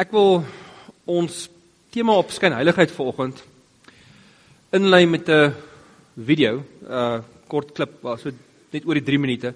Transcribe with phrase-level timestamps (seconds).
[0.00, 0.38] Ek wil
[1.12, 1.42] ons
[1.92, 3.42] tema op skynheiligheid vanoggend
[4.72, 5.52] inlei met 'n
[6.16, 8.30] video, 'n kort klip, so
[8.72, 9.54] net oor die 3 minute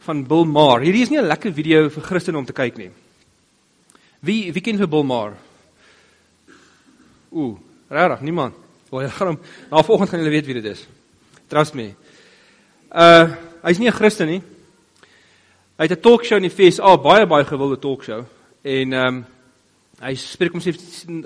[0.00, 0.80] van Bill Maher.
[0.80, 2.90] Hierdie is nie 'n lekker video vir Christene om te kyk nie.
[4.20, 5.36] Wie wie ken vir Bill Maher?
[7.30, 7.58] Ooh,
[7.90, 8.54] regtig niemand.
[8.90, 9.40] Wel, ja, gaan hom
[9.70, 10.86] na vanoggend gaan julle weet wie dit is.
[11.48, 11.94] Trust me.
[12.90, 14.42] Uh, hy's nie 'n Christen nie.
[15.76, 18.24] Hy het 'n talkshow in die FSA, baie baie gewilde talkshow
[18.68, 19.24] en ehm um,
[19.98, 20.76] hy spreek homself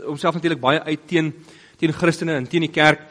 [0.06, 1.32] homself natuurlik baie uit teen
[1.76, 3.02] teen Christene en teen die kerk.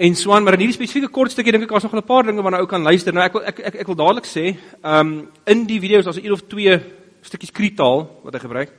[0.00, 2.42] En swaan, maar in hierdie spesifieke kort stukkie dink ek daar's nog 'n paar dinge
[2.42, 3.12] waarna ou kan luister.
[3.12, 6.18] Nou ek wil ek ek, ek wil dadelik sê, ehm um, in die video's daar's
[6.18, 6.80] 'n een of twee
[7.22, 8.70] stukkies krietaal wat hy gebruik.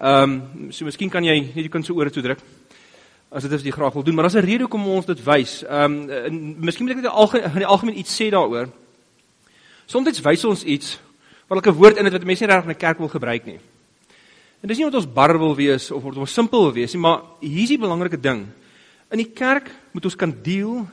[0.00, 2.38] Ehm um, so miskien kan jy net die kind se ore toe druk
[3.30, 5.62] as dit is jy graag wil doen, maar daar's 'n rede hoekom ons dit wys.
[5.64, 7.12] Ehm um, miskien moet ek net
[7.54, 8.68] in die algemeen iets sê daaroor.
[9.86, 10.98] Soms wys ons iets
[11.54, 13.58] wat 'n woord in dit wat mense nie regtig in 'n kerk wil gebruik nie.
[14.62, 17.00] En dis nie omdat ons bar wil wees of omdat ons simpel wil wees nie,
[17.02, 18.46] maar hier's die belangrike ding.
[19.10, 20.86] In die kerk moet ons kan deel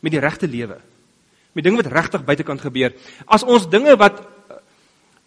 [0.00, 0.78] met die regte lewe.
[1.52, 2.92] Met dinge wat regtig buitekant gebeur.
[3.26, 4.22] As ons dinge wat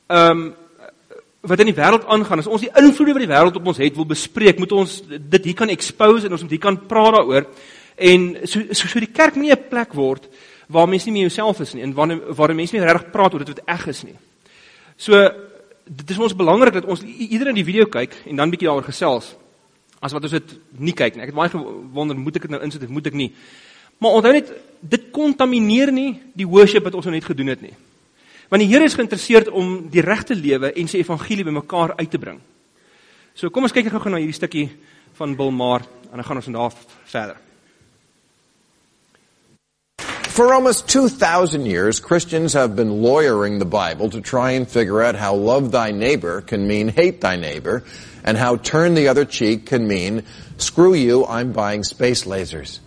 [0.07, 0.55] ehm um,
[1.39, 3.95] wat in die wêreld aangaan, as ons die invloede wat die wêreld op ons het
[3.95, 7.45] wil bespreek, moet ons dit hier kan expose en ons moet hier kan praat daaroor.
[7.95, 10.27] En so so, so die kerk moet nie 'n plek word
[10.67, 13.45] waar mense nie meer jouself is nie en waar waar mense nie regtig praat oor
[13.45, 14.16] dit wat eg is nie.
[15.00, 15.16] So
[15.89, 19.31] dit is ons belangrik dat ons iedereen die video kyk en dan bietjie daaroor gesels
[20.00, 21.23] as wat ons dit nie kyk nie.
[21.25, 23.31] Ek het baie gewonder, moet ek dit nou insit of moet ek nie?
[24.00, 27.73] Maar onthou net dit kontamineer nie die worship wat ons nou net gedoen het nie.
[28.52, 32.22] Want die Here is geïnteresseerd om die regte lewe en sy evangelie bymekaar uit te
[32.22, 32.39] bring.
[33.36, 34.69] So kom ons kyk gou-gou na hierdie stukkie
[35.19, 37.48] van Bill Maher en dan gaan ons van daar verder.
[40.30, 45.16] For almost 2,000 years, Christians have been lawyering the Bible to try and figure out
[45.16, 47.83] how love thy neighbor can mean hate thy neighbor,
[48.23, 50.23] and how turn the other cheek can mean
[50.57, 52.80] screw you, I'm buying space lasers.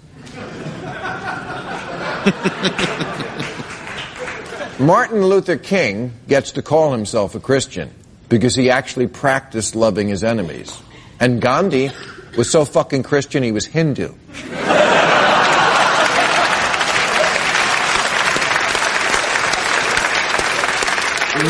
[4.78, 7.92] Martin Luther King gets to call himself a Christian
[8.28, 10.80] because he actually practiced loving his enemies.
[11.20, 11.90] And Gandhi
[12.36, 14.14] was so fucking Christian he was Hindu.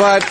[0.03, 0.25] But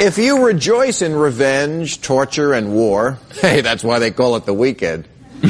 [0.00, 4.52] if you rejoice in revenge, torture, and war, hey, that's why they call it the
[4.52, 5.06] weekend.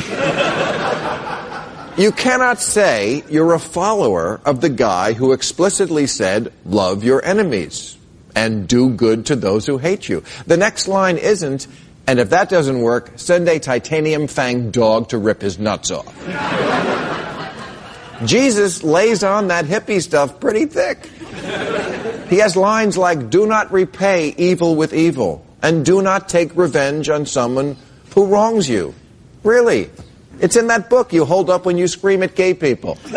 [1.96, 7.96] you cannot say you're a follower of the guy who explicitly said, love your enemies
[8.34, 10.22] and do good to those who hate you.
[10.46, 11.66] The next line isn't,
[12.06, 16.14] and if that doesn't work, send a titanium fanged dog to rip his nuts off.
[18.26, 21.08] Jesus lays on that hippie stuff pretty thick.
[22.28, 27.08] He has lines like, do not repay evil with evil, and do not take revenge
[27.08, 27.76] on someone
[28.14, 28.94] who wrongs you.
[29.42, 29.90] Really.
[30.40, 32.98] It's in that book you hold up when you scream at gay people.
[33.04, 33.14] and,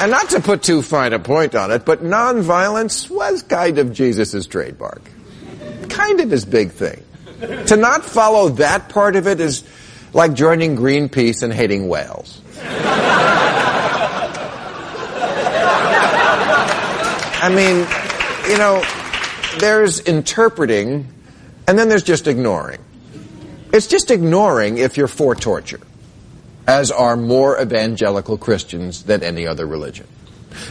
[0.00, 3.92] and not to put too fine a point on it, but nonviolence was kind of
[3.92, 5.02] Jesus' trademark.
[5.88, 7.02] Kind of his big thing.
[7.40, 9.64] To not follow that part of it is
[10.12, 12.40] like joining Greenpeace and hating whales.
[17.38, 17.86] I mean,
[18.50, 18.82] you know,
[19.58, 21.06] there's interpreting
[21.68, 22.80] and then there's just ignoring.
[23.72, 25.80] It's just ignoring if you're for torture,
[26.66, 30.06] as are more evangelical Christians than any other religion.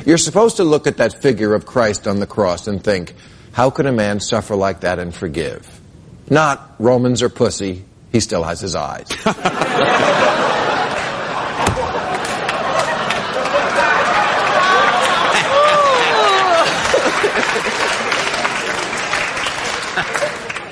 [0.05, 3.13] You're supposed to look at that figure of Christ on the cross and think,
[3.51, 5.74] how could a man suffer like that and forgive?
[6.29, 9.07] Not Romans are pussy, he still has his eyes.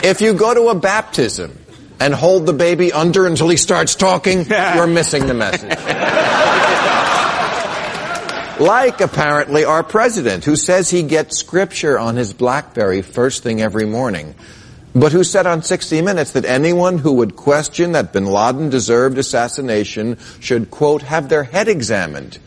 [0.04, 1.60] if you go to a baptism
[2.00, 5.70] and hold the baby under until he starts talking, you're missing the message.
[8.60, 13.86] like apparently our president, who says he gets scripture on his Blackberry first thing every
[13.86, 14.34] morning
[14.96, 19.18] but who said on 60 Minutes that anyone who would question that bin Laden deserved
[19.18, 22.38] assassination should, quote, have their head examined.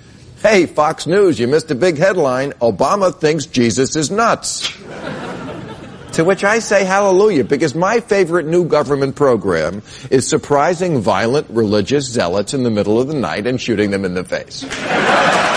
[0.42, 2.52] Hey, Fox News, you missed a big headline.
[2.54, 4.70] Obama thinks Jesus is nuts.
[6.12, 12.06] to which I say hallelujah, because my favorite new government program is surprising violent religious
[12.06, 14.64] zealots in the middle of the night and shooting them in the face.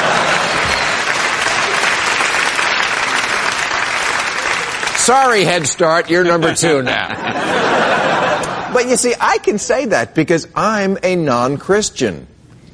[5.10, 8.70] Sorry, Head Start, you're number two now.
[8.74, 12.28] but you see, I can say that because I'm a non-Christian.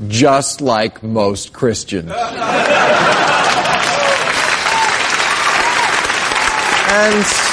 [0.09, 2.11] just like most Christians.
[6.91, 7.44] and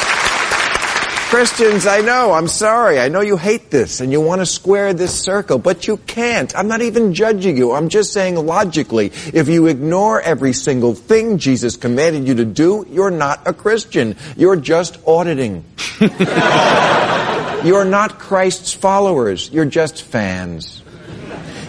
[1.33, 3.01] Christians, I know, I'm sorry.
[3.01, 6.55] I know you hate this and you want to square this circle, but you can't.
[6.55, 7.73] I'm not even judging you.
[7.73, 12.85] I'm just saying logically, if you ignore every single thing Jesus commanded you to do,
[12.91, 14.15] you're not a Christian.
[14.37, 15.65] You're just auditing.
[17.65, 19.49] you're not Christ's followers.
[19.51, 20.83] You're just fans.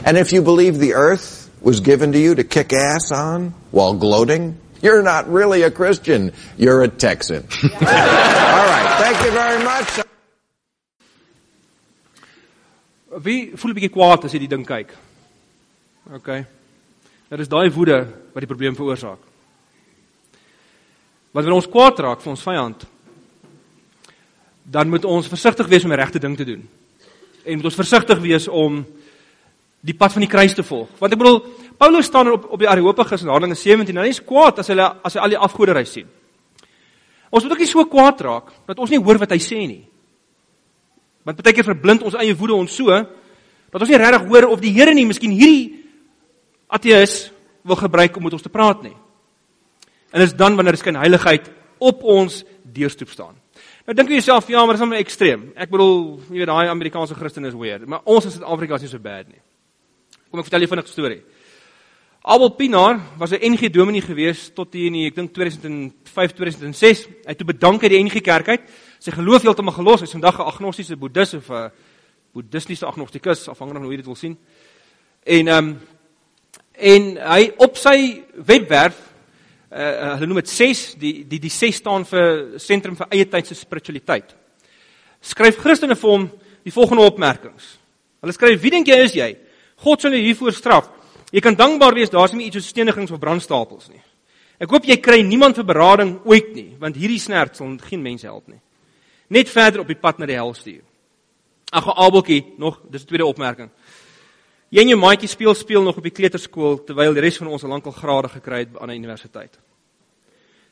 [0.04, 3.94] And if you believe the earth was given to you to kick ass on while
[3.94, 6.34] gloating, you're not really a Christian.
[6.58, 7.48] You're a Texan.
[7.64, 8.73] All right.
[8.98, 10.06] Thank you very much.
[13.24, 14.94] Wie voel 'n bietjie kwaad as jy die ding kyk?
[16.14, 16.46] OK.
[17.30, 19.20] Dit is daai woede wat die probleem veroorsaak.
[21.32, 22.86] Want wanneer ons kwaad raak vir ons vyand,
[24.64, 26.70] dan moet ons versigtig wees om die regte ding te doen.
[27.46, 28.86] En moet ons versigtig wees om
[29.82, 30.90] die pad van die kruis te volg.
[31.00, 31.42] Want ek bedoel,
[31.78, 34.86] Paulus staan op op die Areopagus in Handelinge 17 en hy is kwaad as hulle
[35.04, 36.08] as hy al die afgoderry sien.
[37.34, 39.82] Ons moet ook nie so kwaad raak dat ons nie hoor wat hy sê nie.
[41.26, 44.62] Want baie keer verblind ons eie woede ons so dat ons nie regtig hoor of
[44.62, 45.82] die Here nie miskien hierdie
[46.70, 47.32] ateïs
[47.66, 48.94] wil gebruik om met ons te praat nie.
[50.14, 51.50] En dit is dan wanneer skyn heiligheid
[51.82, 52.44] op ons
[52.76, 53.40] deurstoep staan.
[53.84, 55.50] Nou dink jy jouself, ja, maar dis net ekstreem.
[55.60, 55.98] Ek bedoel,
[56.30, 59.28] jy weet daai Amerikaanse Christen is weird, maar ons in Suid-Afrika is nie so bad
[59.28, 59.42] nie.
[60.30, 61.22] Kom ek vertel jou 'n storie.
[62.26, 67.06] Abel Pinaar was 'n NG Dominee gewees tot hier in die, ek dink 2005 2006.
[67.06, 68.62] Hy het toe bedank uit die NG Kerk uit.
[69.00, 70.00] Sy geloof heeltemal gelos.
[70.00, 71.72] Hy's vandag 'n agnostiese boeddhis of 'n
[72.32, 74.38] boeddhistiese agnostikus, afhangende van hoe jy dit wil sien.
[75.24, 75.80] En ehm um,
[76.74, 78.96] en hy op sy webwerf
[79.72, 83.26] uh, uh, hulle noem dit 6, die die die 6 staan vir sentrum vir eie
[83.26, 84.36] tydse spiritualiteit.
[85.22, 86.32] Skryf Christene vir hom
[86.64, 87.80] die volgende opmerkings.
[88.22, 89.38] Hulle skryf: "Wie dink jy is jy?"
[89.76, 91.03] God sal jou hiervoor straf.
[91.34, 94.02] Jy kan dankbaar wees, daar's nie iets soos stenigings of brandstapels nie.
[94.62, 98.22] Ek hoop jy kry niemand vir berading ooit nie, want hierdie snert sal geen mens
[98.28, 98.62] help nie.
[99.34, 100.84] Net verder op die pad na die hel stuur.
[101.74, 103.72] Ag, Abeltjie, nog, dis 'n tweede opmerking.
[104.70, 107.64] Jy en jou maatjie speel speel nog op die kleuterskool terwyl die res van ons
[107.64, 109.58] al lankal grade gekry het aan 'n universiteit.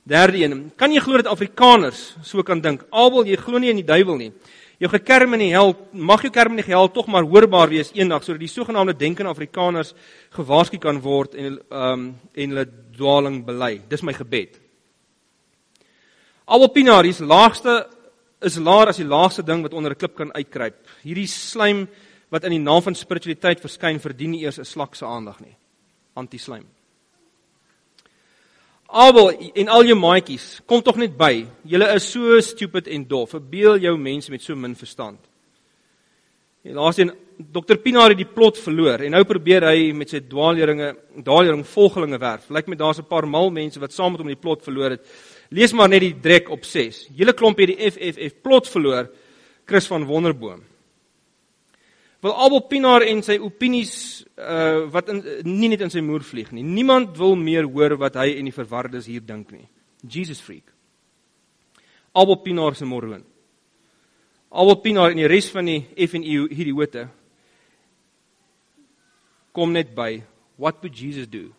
[0.04, 2.86] Derde een, kan jy glo dat Afrikaners so kan dink?
[2.92, 4.32] Abel, jy glo nie in die duiwel nie
[4.82, 7.92] jou gekerm in die hel, mag jou kerm in die hel tog maar hoorbaar wees
[7.94, 9.94] eendag sodat die sogenaamde denkende Afrikaners
[10.34, 12.66] gewaarsku kan word en ehm um, en hulle
[12.98, 13.78] dwaling bely.
[13.90, 14.58] Dis my gebed.
[16.46, 17.86] Alpinaries laagste
[18.42, 20.76] is laer as die laagste ding wat onder 'n klip kan uitkruip.
[21.04, 21.88] Hierdie slaim
[22.30, 25.56] wat in die naam van spiritualiteit verskyn, verdien nie eers 'n slak se aandag nie.
[26.16, 26.66] Anti-slaim.
[28.92, 31.46] Abel en al jou maatjies, kom tog net by.
[31.68, 33.32] Julle is so stupid en dof.
[33.38, 35.20] Verbeel jou mense met so min verstand.
[36.68, 37.08] En laaste
[37.42, 40.92] Dr Pinaar het die plot verloor en nou probeer hy met sy dwaalleringe,
[41.26, 42.50] dwaallering volgelinge werf.
[42.54, 45.06] Lyk my daar's 'n paar mal mense wat saam met hom die plot verloor het.
[45.50, 47.08] Lees maar net die drek op 6.
[47.16, 49.10] Julle klomp het die FFF plot verloor.
[49.66, 50.71] Chris van Wonderboom
[52.22, 53.94] wil Abel Pinaar en sy opinies
[54.38, 56.64] uh wat in, nie net in sy moer vlieg nie.
[56.66, 59.68] Niemand wil meer hoor wat hy en die verwardes hier dink nie.
[60.02, 60.68] Jesus freak.
[62.14, 63.24] Abel Pinaar se moroon.
[64.52, 67.08] Abel Pinaar en die res van die FNU hierdie hote
[69.52, 70.22] kom net by
[70.58, 71.50] what would Jesus do?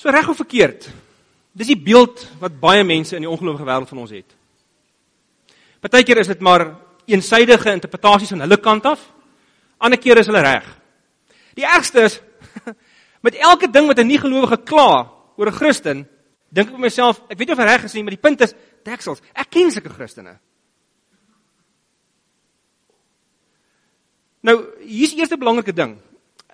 [0.00, 0.86] So reg of verkeerd.
[1.52, 4.36] Dis die beeld wat baie mense in die ongelowige wêreld van ons het.
[5.80, 6.66] Partykeer is dit maar
[7.08, 9.00] eensydige interpretasies aan hulle kant af.
[9.80, 10.66] Ander keer is hulle reg.
[11.56, 12.20] Die ergste is
[13.26, 16.08] met elke ding wat 'n nie-gelowige kla oor 'n Christen,
[16.48, 18.54] dink ek vir myself, ek weet nie of reg is nie, maar die punt is,
[18.84, 20.38] deksels, ek ken sulke Christene.
[24.40, 25.98] Nou, hier's die eerste belangrike ding.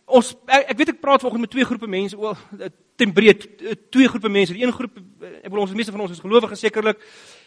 [0.06, 2.36] Ons ek, ek weet ek praat vanoggend met twee groepe mense, wel
[2.96, 3.46] ten breed
[3.90, 4.54] twee groepe mense.
[4.54, 4.98] Die een groep,
[5.42, 7.02] ek bedoel ons meeste van ons is gelowiges sekerlik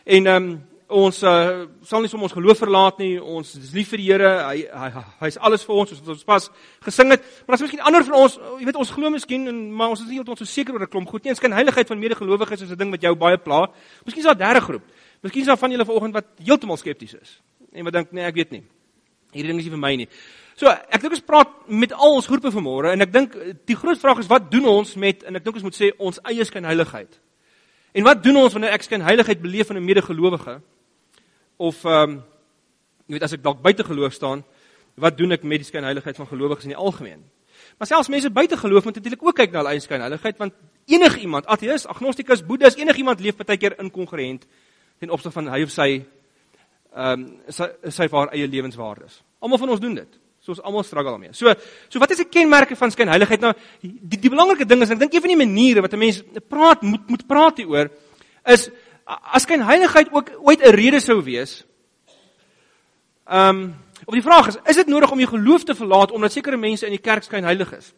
[0.06, 0.52] en ehm um,
[0.90, 3.12] ons uh, sal nie som ons geloof verlaat nie.
[3.22, 4.32] Ons is lief vir die Here.
[4.48, 5.94] Hy hy hy's alles vir ons.
[5.94, 6.48] Ons ons pas
[6.86, 7.28] gesing het.
[7.46, 10.10] Maar as miskien ander van ons, jy weet ons glo miskien en maar ons is
[10.10, 11.32] nie heeltemal so seker oor 'n klomp goed nie.
[11.36, 13.70] Ons kan heiligheid van medegelowiges is 'n ding wat jou baie pla.
[14.06, 14.84] Miskien is daar 'n derde groep.
[15.22, 17.42] Miskien is daar van julle vanoggend wat heeltemal skepties is.
[17.74, 18.64] En wat dink nee, ek weet nie.
[19.32, 20.08] Hierdie ding is nie vir my nie.
[20.56, 24.00] So, ek dink ons praat met al ons groepe vanmôre en ek dink die groot
[24.00, 27.20] vraag is wat doen ons met en ek dink ons moet sê ons eie skynheiligheid.
[27.94, 30.62] En wat doen ons wanneer ek skynheiligheid beleef in 'n medegelowige?
[31.60, 32.20] Of ehm um,
[33.10, 34.44] jy weet as ek dalk buite geloof staan,
[35.02, 37.24] wat doen ek met die skynheiligheid van gelowiges in die algemeen?
[37.78, 40.54] Maar selfs mense buite geloof moet natuurlik ook kyk na hulle eie skynheiligheid want
[40.90, 44.46] enige iemand, ateïs, agnostikus, boeddhis, enige iemand leef baie keer inkongruent
[45.00, 45.90] ten opsigte van hy of sy
[46.96, 49.22] ehm um, sy sy vir haar eie lewenswaardes.
[49.40, 50.20] Almal van ons doen dit.
[50.40, 51.34] So ons almal struggle daarmee.
[51.34, 51.52] So
[51.90, 53.42] so wat is die kenmerke van skynheiligheid?
[53.44, 56.24] Nou die die belangrike ding is ek dink een van die maniere wat 'n mens
[56.48, 57.92] praat moet moet praat hieroor
[58.46, 58.70] is
[59.10, 61.66] as skynheiligheid ook ooit 'n rede sou wees.
[63.26, 63.76] Ehm um,
[64.06, 66.86] of die vraag is, is dit nodig om jou geloof te verlaat omdat sekere mense
[66.86, 67.94] in die kerk skynheilig is?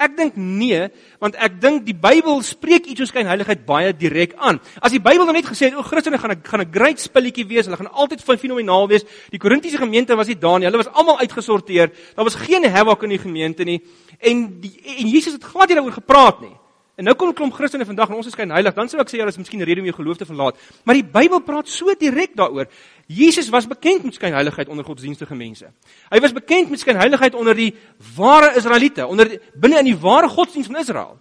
[0.00, 0.88] Ek dink nee,
[1.20, 4.58] want ek dink die Bybel spreek iets oor skynheiligheid baie direk aan.
[4.80, 7.46] As die Bybel nou net gesê het o Christene gaan 'n gaan 'n great spilletjie
[7.46, 9.04] wees, hulle gaan altyd fenomenaal wees.
[9.30, 10.66] Die Korintiese gemeente was nie daar nie.
[10.66, 11.92] Hulle was almal uitgesorteer.
[12.16, 13.82] Daar was geen havoc in die gemeente nie.
[14.18, 16.56] En die, en Jesus het glad nie daaroor gepraat nie.
[16.96, 19.16] En nou kom 'n klomp Christene vandag en ons is skynheilig, dan sou ek sê
[19.16, 20.56] julle is miskien 'n rede om jou geloof te verlaat.
[20.84, 22.66] Maar die Bybel praat so direk daaroor.
[23.06, 25.66] Jesus was bekend met skynheiligheid onder godsdienstige mense.
[26.10, 27.74] Hy was bekend met skynheiligheid onder die
[28.16, 31.18] ware Israeliete, onder binne in die ware godsdienst van Israel.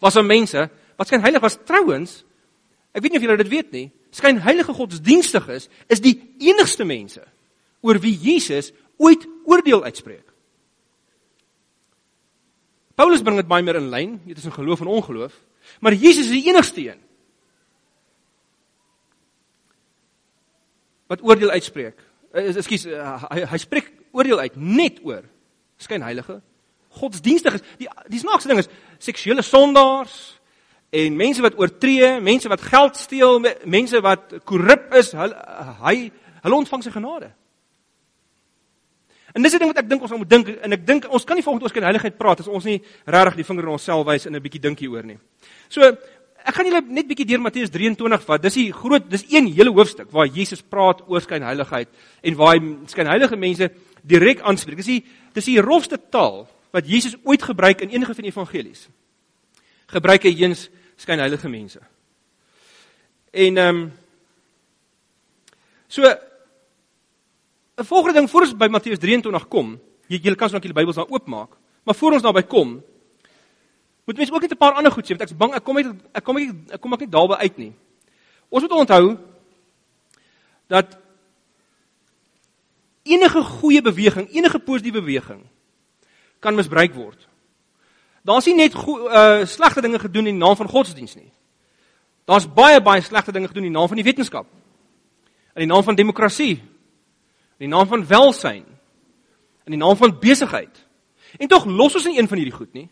[0.00, 2.24] Was daar mense wat skynheilig was trouens?
[2.92, 3.90] Ek weet nie of julle dit weet nie.
[4.10, 7.22] Skynheilige godsdienstiges is die enigste mense
[7.80, 10.27] oor wie Jesus ooit oordeel uitspreek.
[12.98, 15.34] Paulus bring dit baie meer in lyn, dit is in geloof en ongeloof,
[15.84, 17.04] maar Jesus is die enigste een
[21.08, 22.02] wat oordeel uitspreek.
[22.36, 25.22] Eh, ekskuus, eh, hy hy spreek oordeel uit net oor
[25.80, 26.40] skynheilige
[26.98, 27.64] godsdienstiges.
[27.80, 30.18] Die die snaakse ding is seksuele sondaars
[30.90, 35.30] en mense wat oortree, mense wat geld steel, mense wat korrup is, hy
[35.86, 35.96] hy
[36.42, 37.30] hulle ontvang sy genade.
[39.34, 41.36] En dis 'n ding wat ek dink ons moet dink en ek dink ons kan
[41.36, 44.34] nie volgens oor skynheiligheid praat as ons nie regtig die vinger in onsself wys en
[44.34, 45.18] 'n bietjie dink hieroor nie.
[45.68, 48.42] So ek gaan julle net bietjie deur Matteus 23 vat.
[48.42, 51.88] Dis die groot dis een hele hoofstuk waar Jesus praat oor skynheiligheid
[52.22, 53.70] en waar hy skynheilige mense
[54.02, 54.76] direk aanspreek.
[54.76, 55.04] Dis die
[55.34, 58.88] dis die rofste taal wat Jesus ooit gebruik in enige van die evangelies.
[59.88, 61.80] Gebruik hy eens skynheilige mense.
[63.32, 63.92] En ehm um,
[65.88, 66.27] so
[67.78, 70.96] 'n volgende ding voor ons by Matteus 23 kom, jy julle kan sodoende julle Bybels
[70.96, 71.50] daar oopmaak,
[71.84, 72.82] maar voor ons daarby kom,
[74.04, 75.86] moet mense ook net 'n paar ander goed sê want ek's bang ek kom net
[76.14, 77.72] ek kom ek, ek kom ek nie daarby uit nie.
[78.48, 79.18] Ons moet onthou
[80.66, 80.98] dat
[83.02, 85.42] enige goeie beweging, enige positiewe beweging
[86.40, 87.28] kan misbruik word.
[88.22, 91.32] Daar's nie net uh slegte dinge gedoen in die naam van godsdiens nie.
[92.24, 94.46] Daar's baie baie slegte dinge gedoen in die naam van die wetenskap.
[95.54, 96.62] In die naam van demokrasie,
[97.58, 98.64] in die naam van welsyn,
[99.66, 100.86] in die naam van besigheid.
[101.38, 102.88] En tog los ons nie een van hierdie goed nie.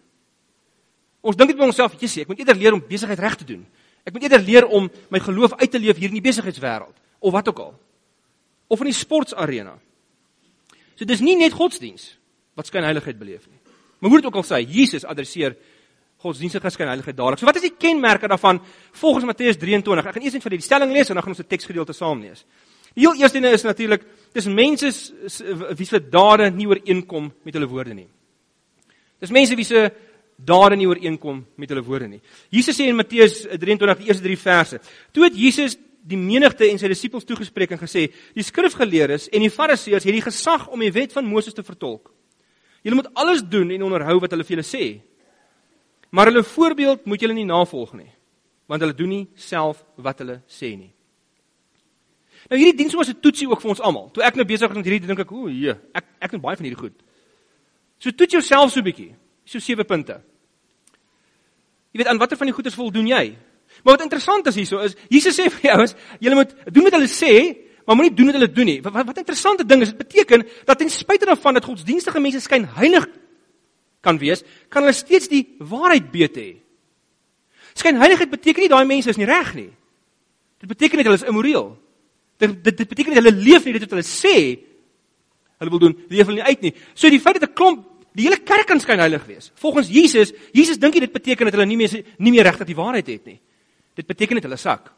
[1.26, 3.46] Ons dink dit by onsself, jy sê, ek moet eerder leer om besigheid reg te
[3.48, 3.64] doen.
[4.06, 7.32] Ek moet eerder leer om my geloof uit te leef hier in die besigheidswêreld of
[7.34, 7.72] wat ook al.
[8.70, 9.74] Of in die sportsarena.
[10.94, 12.12] So dis nie net godsdiens
[12.56, 13.58] wat skynheiligheid beleef nie.
[13.98, 15.56] Maar hoe dit ook al sê, Jesus adresseer
[16.22, 17.40] godsdienstige skynheiligheid dadelik.
[17.40, 18.60] So wat is die kenmerke daarvan
[19.00, 20.06] volgens Matteus 23?
[20.06, 22.20] Ek gaan eers net vir die stelling lees en dan gaan ons 'n teksgedeelte saam
[22.20, 22.44] lees.
[22.96, 24.90] Die heel eerste ding is natuurlik dis mense
[25.76, 28.08] wie se dade nie ooreenkom met hulle woorde nie.
[29.20, 29.90] Dis mense wie se
[30.36, 32.22] dade nie ooreenkom met hulle woorde nie.
[32.52, 34.80] Jesus sê in Matteus 23 die eerste 3 verse:
[35.12, 35.76] "Toe het Jesus
[36.06, 40.24] die menigte en sy disippels toegespreek en gesê: Die skrifgeleerdes en die fariseërs het die
[40.24, 42.12] gesag om die wet van Moses te vertolk.
[42.82, 45.00] Julle moet alles doen en onderhou wat hulle vir julle sê.
[46.10, 48.12] Maar hulle voorbeeld moet julle nie navolg nie,
[48.66, 50.95] want hulle doen nie self wat hulle sê nie."
[52.50, 54.10] Nou hierdie dien soms 'n toetsie ook vir ons almal.
[54.12, 56.56] Toe ek nou besig was met hierdie dink ek, o, nee, ek ek doen baie
[56.56, 56.94] van hierdie goed.
[57.98, 59.14] So toets jouself so 'n bietjie.
[59.44, 60.20] So sewe punte.
[61.92, 63.36] Jy weet aan watter van die goeders voldoen jy?
[63.84, 66.92] Maar wat interessant is hierso is Jesus sê vir die ouens, julle moet doen wat
[66.92, 67.32] hulle sê,
[67.86, 68.80] maar moenie doen wat hulle doen nie.
[68.82, 72.40] Wat wat, wat interessante ding is, dit beteken dat ten spyte daarvan dat godsdienstige mense
[72.40, 73.06] skyn heilig
[74.00, 76.50] kan wees, kan hulle steeds die waarheid weet hê.
[77.74, 79.70] Skyn heiligheid beteken nie daai mense is nie reg nie.
[80.60, 81.76] Dit beteken net hulle is immoreel.
[82.38, 84.36] Dit dit, dit beteken nie hulle leef nie dit wat hulle sê
[85.56, 86.72] hulle wil doen, leef hulle nie uit nie.
[86.94, 87.84] So die feit dat 'n klomp
[88.16, 89.50] die hele kerk kan skyn heilig wees.
[89.54, 93.06] Volgens Jesus, Jesus dink dit beteken dat hulle nie meer nie meer regtig die waarheid
[93.06, 93.40] het nie.
[93.94, 94.92] Dit beteken net hulle sak.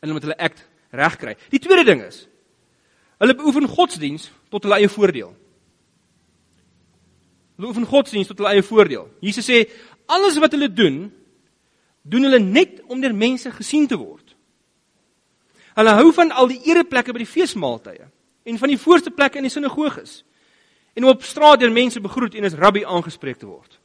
[0.00, 1.36] En hulle moet hulle act reg kry.
[1.50, 2.28] Die tweede ding is
[3.22, 5.30] hulle beoefen godsdiens tot hulle eie voordeel.
[7.54, 9.06] Hulle beoefen godsdiens tot hulle eie voordeel.
[9.22, 9.60] Jesus sê
[10.10, 11.04] alles wat hulle doen,
[12.02, 14.21] doen hulle net om deur mense gesien te word.
[15.74, 18.08] Hulle hou van al die ereplekke by die feesmaaltye
[18.44, 20.22] en van die voorste plekke in die sinagoges.
[20.98, 23.78] En op straat deur mense begroet en as rabbi aangespreek te word.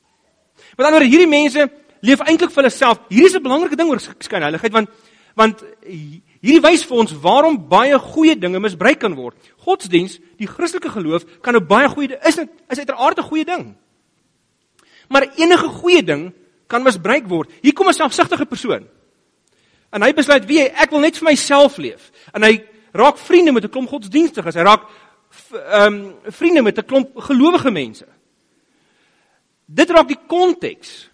[0.75, 1.67] Met ander woorde, hierdie mense
[2.01, 2.99] leef eintlik vir hulle self.
[3.09, 4.89] Hier is 'n belangrike ding oor skynheiligheid want
[5.37, 9.35] want hierdie wys vir ons waarom baie goeie dinge misbruik kan word.
[9.57, 13.75] Godsdiens, die Christelike geloof kan 'n baie goeie is dit is uiteraard 'n goeie ding.
[15.09, 16.33] Maar enige goeie ding
[16.67, 17.51] kan misbruik word.
[17.61, 18.87] Hier kom 'n selfsugtige persoon
[19.91, 23.63] En hy besluit, "Wie, ek wil net vir myself leef." En hy raak vriende met
[23.63, 24.55] 'n klomp godsdienstiges.
[24.55, 24.83] Hy raak
[25.51, 28.05] ehm um, vriende met 'n klomp gelowige mense.
[29.65, 31.09] Dit raak die konteks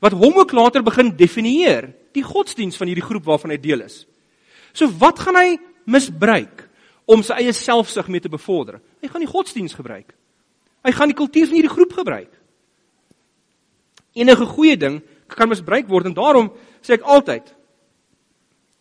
[0.00, 4.06] wat hom ook later begin definieer, die godsdiens van hierdie groep waarvan hy deel is.
[4.72, 6.68] So wat gaan hy misbruik
[7.04, 8.80] om sy eie selfsug mee te bevorder?
[9.02, 10.14] Hy gaan die godsdiens gebruik.
[10.84, 12.32] Hy gaan die kultuur van hierdie groep gebruik.
[14.14, 17.54] Enige goeie ding kan misbruik word en daarom sê ek altyd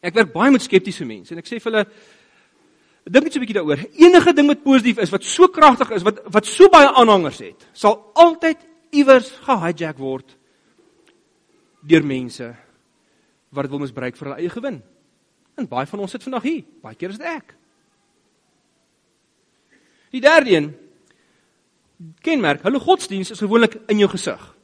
[0.01, 1.85] ek werk baie met skeptiese mense en ek sê vir hulle
[3.07, 3.79] dink net so 'n bietjie daaroor.
[3.95, 7.67] Enige ding wat positief is, wat so kragtig is, wat wat so baie aanhangers het,
[7.73, 8.57] sal altyd
[8.91, 10.37] iewers gehijack word
[11.87, 12.55] deur mense
[13.49, 14.83] wat dit wil misbruik vir hulle eie gewin.
[15.57, 17.55] En baie van ons sit vandag hier, baie keer is dit ek.
[20.11, 20.75] Die derde een
[22.21, 24.56] kenmerk, hulle godsdiens is gewoonlik in jou gesig.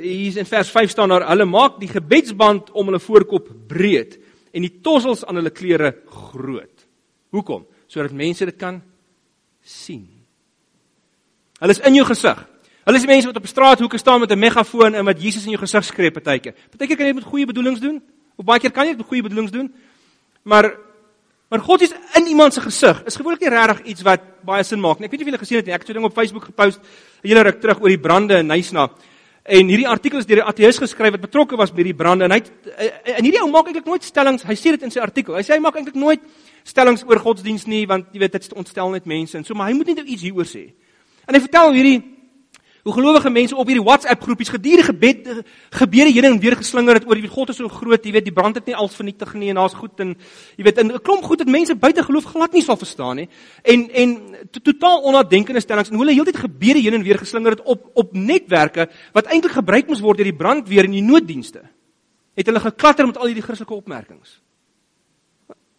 [0.00, 4.18] Hier in vers 5 staan daar hulle maak die gebedsband om hulle voorkop breed
[4.50, 6.86] en die tossels aan hulle klere groot.
[7.30, 7.66] Hoekom?
[7.86, 8.80] Sodat mense dit kan
[9.62, 10.08] sien.
[11.60, 12.38] Hulle is in jou gesig.
[12.88, 15.60] Hulle is mense wat op straathoeke staan met 'n megafoon en wat Jesus in jou
[15.60, 16.54] gesig skree partykeer.
[16.70, 18.02] Partykeer kan jy met goeie bedoelings doen,
[18.36, 19.74] of baie keer kan jy dit met goeie bedoelings doen.
[20.42, 20.76] Maar
[21.50, 23.02] maar God is in iemand se gesig.
[23.04, 25.06] Is gewoonlik nie regtig iets wat baie sin maak nie.
[25.06, 25.74] Ek weet nie of julle gesien het nie.
[25.74, 28.38] Ek het so 'n ding op Facebook gepost 'n hele ruk terug oor die brande
[28.38, 28.90] in Nysna.
[29.50, 32.30] En hierdie artikel is deur 'n ateïs geskryf wat betrokke was by die brande en
[32.30, 32.42] hy
[33.16, 34.42] en hierdie ou maak eintlik nooit stellings.
[34.42, 35.34] Hy sê dit in sy artikel.
[35.34, 36.20] Hy sê hy maak eintlik nooit
[36.64, 39.74] stellings oor godsdiens nie want jy weet dit ontstel net mense en so maar hy
[39.74, 40.70] moet net nou iets hieroor sê.
[41.26, 42.02] En hy vertel hierdie
[42.80, 45.26] Hoe gelowige mense op hierdie WhatsApp groepies gedurende gebed
[45.76, 48.32] gebede heen en weer geslinger het oor die God is so groot, jy weet, die
[48.32, 50.14] brand het nie als vernietig nie en daar's goed en
[50.56, 53.28] jy weet, 'n klomp goed wat mense buite geloof glad nie sal verstaan nie.
[53.62, 54.16] En en
[54.50, 57.90] to, totaal onnadenkende stellings en hoe hulle heeltyd gebede heen en weer geslinger het op
[57.94, 61.60] op netwerke wat eintlik gebruik moes word deur die brandweer en die nooddienste.
[62.34, 64.40] Het hulle geklatter met al hierdie Christelike opmerkings.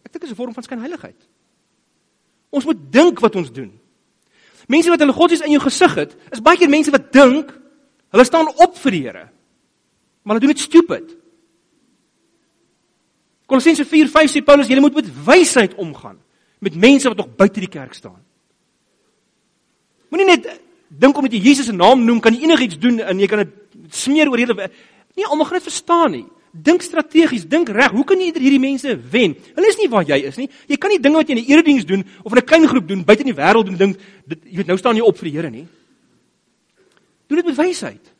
[0.04, 1.18] Ek dink dit is 'n vorm van skynheiligheid.
[2.50, 3.81] Ons moet dink wat ons doen.
[4.68, 7.50] Mense wat hulle godsdienst in jou gesig het, is baie keer mense wat dink
[8.12, 9.24] hulle staan op vir die Here.
[10.22, 11.16] Maar hulle doen dit stupid.
[13.46, 16.18] Kolossense 4:5 sê Paulus, julle moet met wysheid omgaan
[16.62, 18.20] met mense wat nog buite die kerk staan.
[20.08, 20.46] Moenie net
[20.88, 23.94] dink omdat jy Jesus se naam noem kan jy enigiets doen en jy kan dit
[23.96, 24.70] smeer oor hele
[25.16, 26.26] nie almal gaan dit verstaan nie.
[26.52, 27.94] Dink strategies, dink reg.
[27.96, 29.32] Hoe kan jy hierdie mense wen?
[29.56, 30.50] Hulle is nie waar jy is nie.
[30.68, 32.88] Jy kan nie dinge wat jy in 'n erediens doen of in 'n klein groep
[32.88, 35.30] doen buite in die wêreld doen dink dit jy weet nou staan jy op vir
[35.30, 35.66] die Here nie.
[37.28, 38.12] Doen dit met wysheid.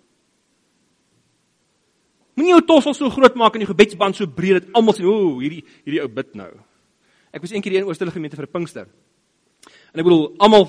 [2.34, 5.38] Moenie jou tossel so groot maak en die gebedsband so breed dat almal sien, "O,
[5.38, 6.50] hierdie hierdie ou bid nou."
[7.32, 8.86] Ek was eendag in 'n Oosterlige gemeente vir Pinkster.
[9.92, 10.64] En ek bedoel, almal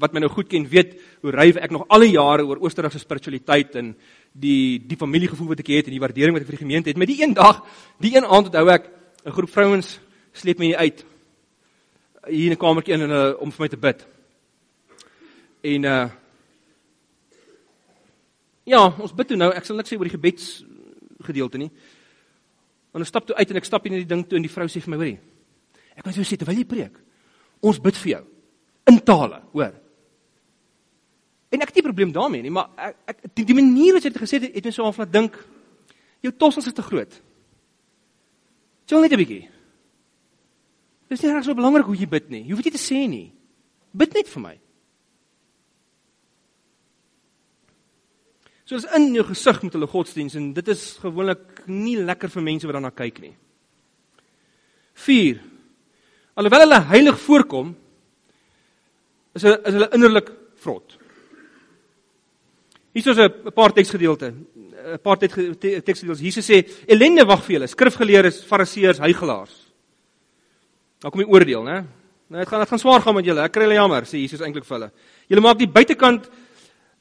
[0.00, 2.98] wat my nou goed ken, weet hoe ryf ek nog al die jare oor Oosterse
[2.98, 3.96] spiritualiteit en
[4.40, 6.98] die die familiegevoel wat ek het en die waardering wat ek vir die gemeente het.
[6.98, 7.62] Met die een dag,
[8.02, 8.90] die een aand onthou ek
[9.24, 10.00] 'n groep vrouens
[10.32, 11.04] sleep my uit
[12.28, 14.06] hier in 'n kamertjie in en uh, om vir my te bid.
[15.62, 16.08] En uh
[18.66, 19.52] Ja, ons bid toe nou.
[19.54, 20.64] Ek sal niks sê oor die gebeds
[21.22, 21.70] gedeelte nie.
[22.90, 24.66] En ons stap toe uit en ek stap in die ding toe en die vrou
[24.66, 25.18] sê vir my, hoorie.
[25.94, 26.96] Ek wil jou sê terwyl jy preek,
[27.62, 28.22] ons bid vir jou
[28.90, 29.74] in tale, hoor.
[31.54, 34.10] En ek het nie probleem daarmee nie, maar ek, ek die, die manier wat jy
[34.10, 35.38] dit gesê het, het my so aanvat dink
[36.24, 37.12] jou tossels is te groot.
[38.86, 39.48] Chill net 'n bietjie.
[41.08, 42.42] Dis nie reg so belangrik hoe jy bid nie.
[42.42, 43.32] Jy hoef dit te sê nie.
[43.94, 44.58] Bid net vir my.
[48.66, 52.42] So is in jou gesig met hulle godsdiens en dit is gewoonlik nie lekker vir
[52.42, 53.36] mense wat daarna kyk nie.
[54.94, 55.40] 4.
[56.34, 57.76] Alhoewel hulle heilig voorkom,
[59.34, 60.32] is hulle is hulle innerlik
[60.64, 60.96] vrot.
[62.96, 66.20] Hier is 'n paar teksgedeelte, 'n paar teksgedeeltes.
[66.20, 69.66] Jesus sê: "Ellende wag vir julle, skrifgeleerdes, fariseërs, heiligelaars."
[71.00, 71.84] Dan kom die oordeel, né?
[72.28, 73.42] Nou dit gaan dit gaan swaar gaan met julle.
[73.42, 74.90] Ek kry hulle jammer, sê Jesus eintlik vir hulle.
[75.28, 76.30] Julle maak die buitekant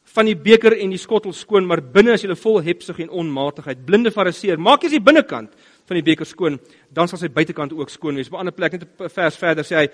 [0.04, 3.86] van die beker en die skottel skoon, maar binne is julle vol hebsug en onmatigheid.
[3.86, 5.50] Blinde fariseer, maak eers die binnekant
[5.86, 6.60] van die beker skoon,
[6.92, 8.28] dan sal sy buitekant ook skoon wees.
[8.28, 9.90] Op 'n ander plek net 'n vers verder sê hy: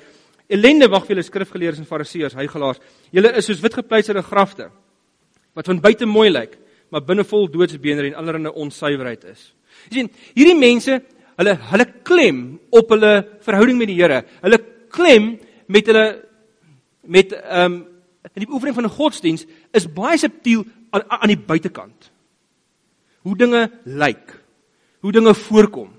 [0.50, 2.80] "Ellende wag vir julle skrifgeleerdes en fariseërs, heiligelaars.
[3.12, 4.72] Julle is soos witgepleisterde grafte."
[5.54, 6.58] Wat van buite mooi lyk,
[6.92, 9.54] maar binne vol doodsbeener en allerlei onsuiverheid is.
[9.90, 10.98] Jy sien, hierdie mense,
[11.40, 12.42] hulle hulle klem
[12.76, 13.14] op hulle
[13.46, 14.22] verhouding met die Here.
[14.44, 14.60] Hulle
[14.92, 15.34] klem
[15.72, 16.06] met hulle
[17.02, 17.80] met ehm um,
[18.36, 22.12] in die oefening van 'n godsdiens is baie subtiel aan aan die buitekant.
[23.22, 24.44] Hoe dinge lyk,
[25.00, 25.90] hoe dinge voorkom.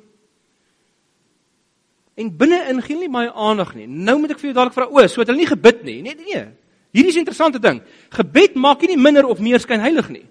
[2.14, 3.86] En binne-in gee hulle nie baie aandag nie.
[3.86, 6.02] Nou moet ek vir jou dadelik vra, o, so het hulle nie gebid nie.
[6.02, 6.44] Nee, nee.
[6.92, 7.82] Hierdie is 'n interessante ding.
[8.10, 10.26] Gebed maak nie minder of meer skynheilig nie.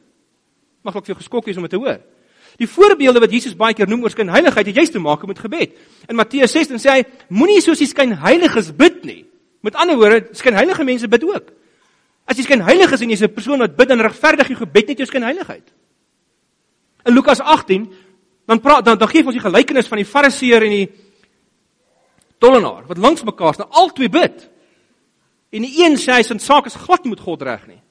[0.84, 2.00] Mag ek vir jou geskok wees om dit te hoor.
[2.58, 5.71] Die voorbeelde wat Jesus baie keer noem oor skynheiligheid het juist te maak met gebed.
[6.10, 9.26] In Matteus 6 dan sê hy moenie soos die skynheiliges bid nie.
[9.62, 11.52] Met ander woorde, skynheilige mense bid ook.
[12.26, 14.97] As jy skynheilig is en jy's 'n persoon wat bid en regverdig jou gebed net
[14.97, 15.74] jou skynheiligheid.
[17.06, 17.89] In Lukas 18
[18.45, 20.89] dan praat dan dan gee ons die gelykenis van die fariseer en die
[22.38, 24.50] tollenaar wat langs mekaar staan, albei bid.
[25.52, 27.82] En die een sê hy se saak is glad nie met God reg nie.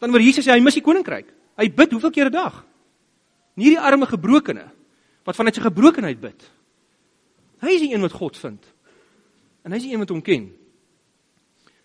[0.00, 1.28] Dan word Jesus sê hy mis die koninkryk.
[1.56, 2.64] Hy bid hoeveel keer 'n dag?
[3.56, 4.70] Nie die arme gebrokene
[5.24, 6.50] wat vanuit sy gebrokenheid bid.
[7.60, 8.62] Hy is die een wat God vind.
[9.64, 10.52] En hy is die een wat hom ken.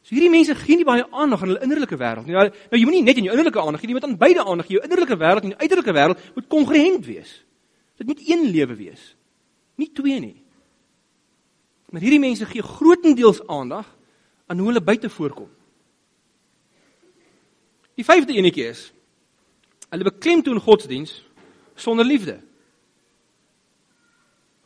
[0.02, 2.34] So hierdie mense gee nie baie aandag aan hulle innerlike wêreld nie.
[2.34, 4.46] Nou, nou jy moenie net in jou innerlike aandag gee nie, jy moet aan beide
[4.46, 4.78] aandag gee.
[4.78, 7.46] Jou innerlike wêreld en jou uiterlike wêreld moet kongruent wees.
[7.98, 9.16] Dit moet een lewe wees.
[9.78, 10.38] Nie twee nie.
[11.92, 13.86] Maar hierdie mense gee grootendeels aandag
[14.52, 15.48] aan hoe hulle buite voorkom.
[17.96, 18.90] Die vyfde enetjie is
[19.92, 21.18] hulle beklemtoon godsdiens
[21.76, 22.38] sonder liefde.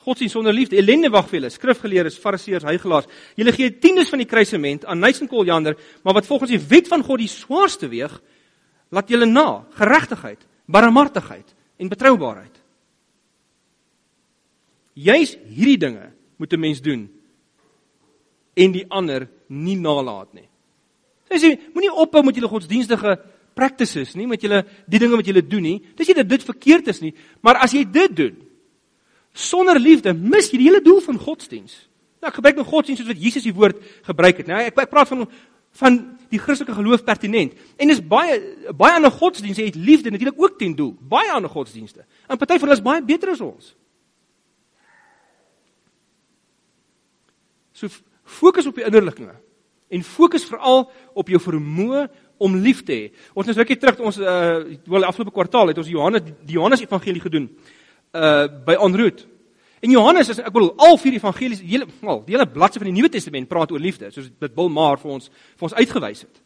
[0.06, 0.78] Godsdiens sonder liefde.
[0.78, 3.10] Ellende wag vir julle, skrifgeleerdes, fariseërs, heiligelaars.
[3.40, 7.02] Julle gee tiendes van die kruisement aan en Koljander, maar wat volgens die wet van
[7.04, 8.14] God die swaarste weeg,
[8.94, 12.62] laat julle na geregtigheid, barmhartigheid en betroubaarheid.
[14.94, 17.10] Juis hierdie dinge moet 'n mens doen
[18.54, 20.48] en die ander nie nalat nie.
[21.32, 23.18] Sy sê moenie ophou met julle godsdienstige
[23.56, 25.78] practices nie, met julle die dinge wat julle doen nie.
[25.98, 27.14] Dis nie dat dit verkeerd is nie,
[27.46, 28.36] maar as jy dit doen
[29.36, 31.76] sonder liefde, mis jy die hele doel van godsdiens.
[32.24, 34.48] Nou ek gebruik nou godsdiens soos wat Jesus die woord gebruik het.
[34.50, 35.28] Nou ek, ek praat van
[35.76, 35.98] van
[36.32, 37.52] die Christelike geloof pertinent.
[37.76, 38.38] En dis baie
[38.80, 40.94] baie ander godsdienste het liefde natuurlik ook ten doel.
[41.00, 42.06] Baie ander godsdienste.
[42.28, 43.74] En party van hulle is baie beter as ons.
[47.76, 47.92] So
[48.26, 49.30] fokus op die innerlike
[49.90, 52.08] en fokus veral op jou vermoë
[52.38, 53.12] om lief te hê.
[53.38, 57.22] Ons is rukkie terug ons uh wel afgelope kwartaal het ons Johannes die Johannes evangelie
[57.24, 57.50] gedoen
[58.14, 59.26] uh by Onroet.
[59.86, 62.96] En Johannes is ek bedoel al vier evangelies hele wel die hele bladsy van die
[62.98, 66.42] Nuwe Testament praat oor liefde soos dit Bill Maar vir ons vir ons uitgewys het.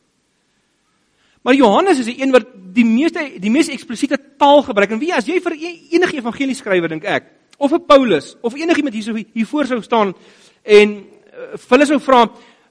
[1.41, 5.13] Maar Johannes is die een wat die meeste die mees eksplisiete taal gebruik en wie
[5.15, 9.47] as jy vir enige evangelie skrywer dink ek of 'n Paulus of enigiemand hierso hier
[9.47, 10.13] voor sou staan
[10.63, 11.05] en
[11.69, 12.25] hulle sou vra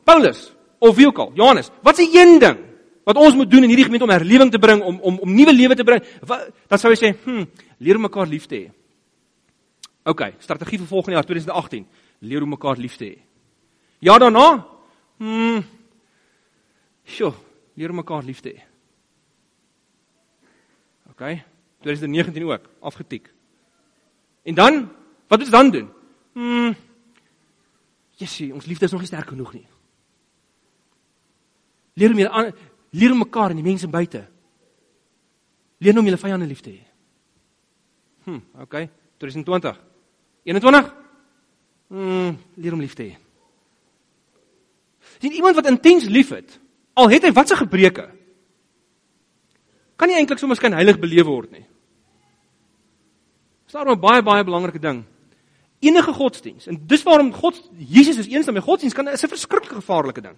[0.05, 2.65] Paulus of wie ook al Johannes wat is die een ding
[3.09, 5.53] wat ons moet doen in hierdie gemeente om herlewing te bring om om om nuwe
[5.53, 7.47] lewe te bring wat, dan sou hy sê hm
[7.79, 8.69] leer mekaar lief te hê
[10.09, 11.85] OK, strategie vir volgende jaar 2018.
[12.25, 13.19] Leer hoe mekaar lief te hê.
[14.01, 14.65] Ja daarna?
[15.21, 15.61] Hm.
[17.05, 17.35] Sjoe,
[17.77, 18.65] leer mekaar lief te hê.
[21.13, 21.25] OK.
[21.85, 23.29] 2019 ook afgetik.
[24.49, 24.81] En dan,
[25.29, 25.91] wat moet ons dan doen?
[26.33, 26.73] Hm.
[28.19, 29.67] Jessie, ons liefde is nog nie sterk genoeg nie.
[31.99, 32.53] Leer om julle
[32.91, 34.25] leer mekaar en die mense buite.
[35.79, 36.85] Leer om julle vyande lief te hê.
[38.27, 38.77] Hm, OK.
[39.23, 39.81] 2020.
[40.49, 40.93] 21?
[41.89, 43.17] Mm, leer om lief te hê.
[45.19, 46.59] Sien iemand wat intens liefhet,
[46.99, 48.07] al het hy watse gebreke,
[49.99, 51.65] kan nie eintlik sommer skyn heilig beleef word nie.
[53.67, 55.05] Dis daarom 'n baie baie belangrike ding.
[55.81, 59.75] Enige godsdiens en dis waarom God Jesus is eensam met godsdiens kan is 'n verskriklike
[59.75, 60.37] gevaarlike ding.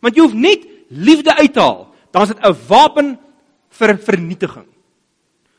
[0.00, 3.18] Want jy hoef net liefde uit te haal, dan is dit 'n wapen
[3.68, 4.66] vir vernietiging.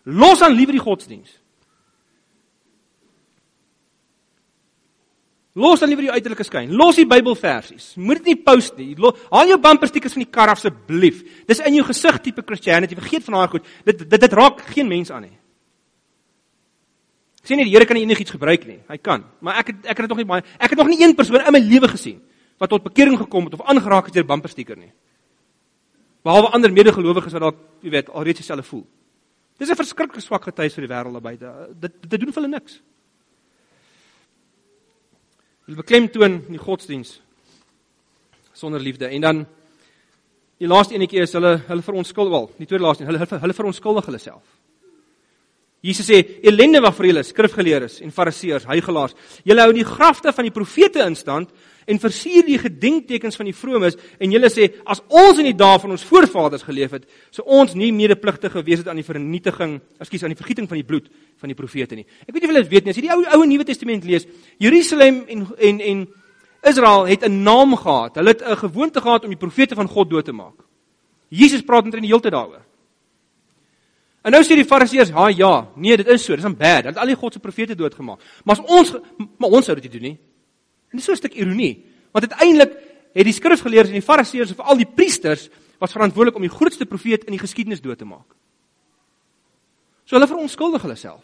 [0.04, 1.42] Los aan liewe die godsdiens.
[5.54, 6.72] Los dan liewer die uiterlike skyn.
[6.80, 7.92] Los die Bybelversies.
[8.00, 8.94] Moet dit nie post nie.
[8.96, 11.26] Haal jou bumper stickers van die kar asseblief.
[11.48, 12.96] Dis in jou gesig tipe Christianity.
[12.96, 13.68] Vergeet van daai goed.
[13.84, 15.38] Dit dit dit raak geen mens aan nie.
[17.44, 18.80] Sien nie die Here kan enigiets gebruik nie.
[18.88, 19.24] Hy kan.
[19.42, 21.42] Maar ek het ek het dit nog nie baie ek het nog nie een persoon
[21.42, 22.22] in my lewe gesien
[22.62, 24.92] wat tot bekering gekom het of aangeraak het deur bumper sticker nie.
[26.22, 28.86] Behalwe ander medegelowiges wat dalk, jy weet, alreeds dieselfde voel.
[29.58, 31.70] Dis 'n verskriklike swak getuig vir die wêreld daar buite.
[31.80, 32.82] Dit dit doen vir hulle niks.
[35.66, 37.22] Hulle beklemtoon die godsdiens
[38.54, 39.08] sonder liefde.
[39.08, 39.46] En dan
[40.58, 44.20] die laaste enetjie is hulle hulle verontskuldig wel, die tweede laaste, hulle hulle verontskuldig hulle
[44.20, 44.44] self.
[45.82, 49.16] Jesus sê: "Ellende wag vir julle skrifgeleerdes en fariseërs, heiligelaars.
[49.44, 51.50] Julle hou die grafte van die profete in stand
[51.88, 55.80] en versier die gedenktekens van die vromes en julle sê as ons in die dae
[55.80, 60.24] van ons voorvaders geleef het, sou ons nie medepligtig gewees het aan die vernietiging, ekskuus,
[60.24, 61.10] aan die vergieting van die bloed
[61.42, 62.06] van die profete nie.
[62.28, 64.06] Ek weet nie of julle dit weet nie, as jy die ou ou Nuwe Testament
[64.06, 64.28] lees,
[64.60, 66.08] Jerusalem en en en
[66.62, 68.16] Israel het 'n naam gehad.
[68.16, 70.62] Hulle het 'n gewoonte gehad om die profete van God dood te maak.
[71.30, 72.62] Jesus praat net in die heeltyd daaroor.
[74.22, 76.84] En nou sê die fariseërs, "Ja, ja, nee, dit is so, dis aan bad.
[76.84, 78.20] Hulle het al die God se profete doodgemaak.
[78.44, 78.96] Maar as ons
[79.38, 80.20] maar ons sou dit doen nie."
[80.92, 82.72] En dis so 'n stuk ironie, want uiteindelik
[83.14, 86.86] het die skrifgeleerdes en die fariseërs en veral die priesters was verantwoordelik om die grootste
[86.86, 88.36] profeet in die geskiedenis dood te maak.
[90.06, 91.24] So hulle verontskuldig hulle self.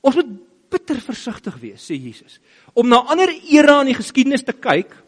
[0.00, 0.26] Ons moet
[0.70, 2.40] bitter versigtig wees, sê Jesus,
[2.72, 5.01] om na ander era in die geskiedenis te kyk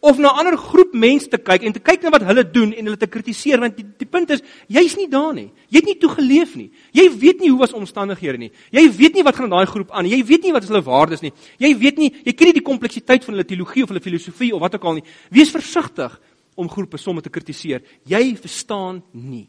[0.00, 2.72] of na 'n ander groep mense te kyk en te kyk na wat hulle doen
[2.72, 5.52] en hulle te kritiseer want die, die punt is jy's nie daar nie.
[5.68, 6.70] Jy het nie toegeleef nie.
[6.92, 8.50] Jy weet nie hoe was omstandighede nie.
[8.72, 10.16] Jy weet nie wat gaan in daai groep aan nie.
[10.16, 11.32] Jy weet nie wat is hulle waardes nie.
[11.58, 14.60] Jy weet nie, jy ken nie die kompleksiteit van hulle teologie of hulle filosofie of
[14.60, 15.04] wat ook al nie.
[15.30, 16.20] Wees versigtig
[16.56, 17.82] om groepe somme te kritiseer.
[18.04, 19.48] Jy verstaan nie.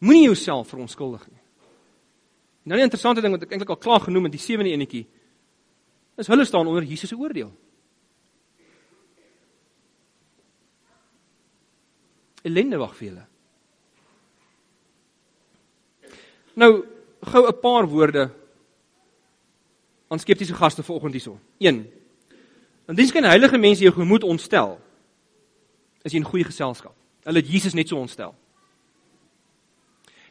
[0.00, 1.38] Moenie jouself verontskuldig nie.
[2.64, 5.06] Nou 'n interessante ding wat ek eintlik al klaar genoem het, die sewende enetjie
[6.18, 7.52] is hulle staan onder Jesus se oordeel.
[12.42, 13.26] Ellende wag vir hulle.
[16.58, 16.72] Nou,
[17.22, 18.30] gou 'n paar woorde
[20.08, 21.38] aan skeptiese gaste vanoggend hierso.
[21.58, 21.86] 1.
[22.88, 24.80] Indien skyn heilige mense jou gemoed ontstel,
[26.02, 26.94] is jy in goeie geselskap.
[27.22, 28.34] Hulle het Jesus net so ontstel.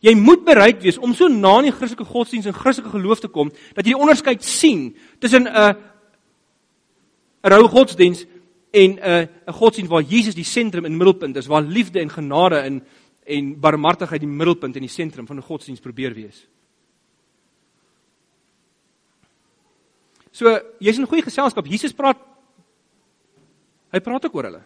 [0.01, 3.31] Jy moet bereid wees om so na in die Christelike godsdiens en Christelike geloof te
[3.33, 5.73] kom dat jy die onderskeid sien tussen 'n uh,
[7.43, 8.25] 'n rou godsdiens
[8.71, 12.09] en 'n uh, 'n godsdiens waar Jesus die sentrum en middelpunt is, waar liefde en
[12.09, 12.83] genade in
[13.27, 16.47] en barmhartigheid die middelpunt en die sentrum van 'n godsdiens probeer wees.
[20.31, 21.65] So, jy's in goeie geselskap.
[21.65, 22.17] Jesus praat
[23.91, 24.63] hy praat ook oor hulle.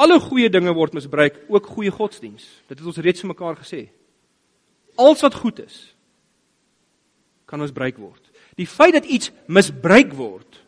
[0.00, 2.46] Alle goeie dinge word misbruik, ook goeie godsdiens.
[2.70, 3.88] Dit het ons reeds mekaar gesê.
[4.96, 5.94] Alles wat goed is,
[7.44, 8.30] kan misbruik word.
[8.56, 10.60] Die feit dat iets misbruik word,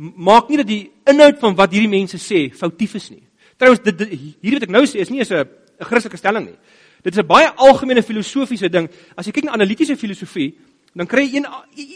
[0.00, 3.24] maak nie dat die inhoud van wat hierdie mense sê foutief is nie.
[3.60, 4.06] Trouwens, dit
[4.40, 5.44] hier wat ek nou sê is nie 'n
[5.80, 6.58] 'n Christelike stelling nie.
[7.02, 8.88] Dit is 'n baie algemene filosofiese ding.
[9.16, 10.54] As jy kyk na analitiese filosofie,
[10.94, 11.46] dan kry jy een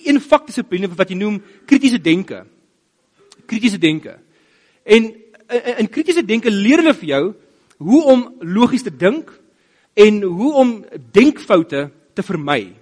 [0.05, 2.47] een vakdissipline wat jy noem kritiese denke.
[3.47, 4.19] Kritiese denke.
[4.85, 7.25] En in, in kritiese denke leer hulle vir jou
[7.85, 9.31] hoe om logies te dink
[9.95, 10.71] en hoe om
[11.13, 12.75] denkfoute te vermy.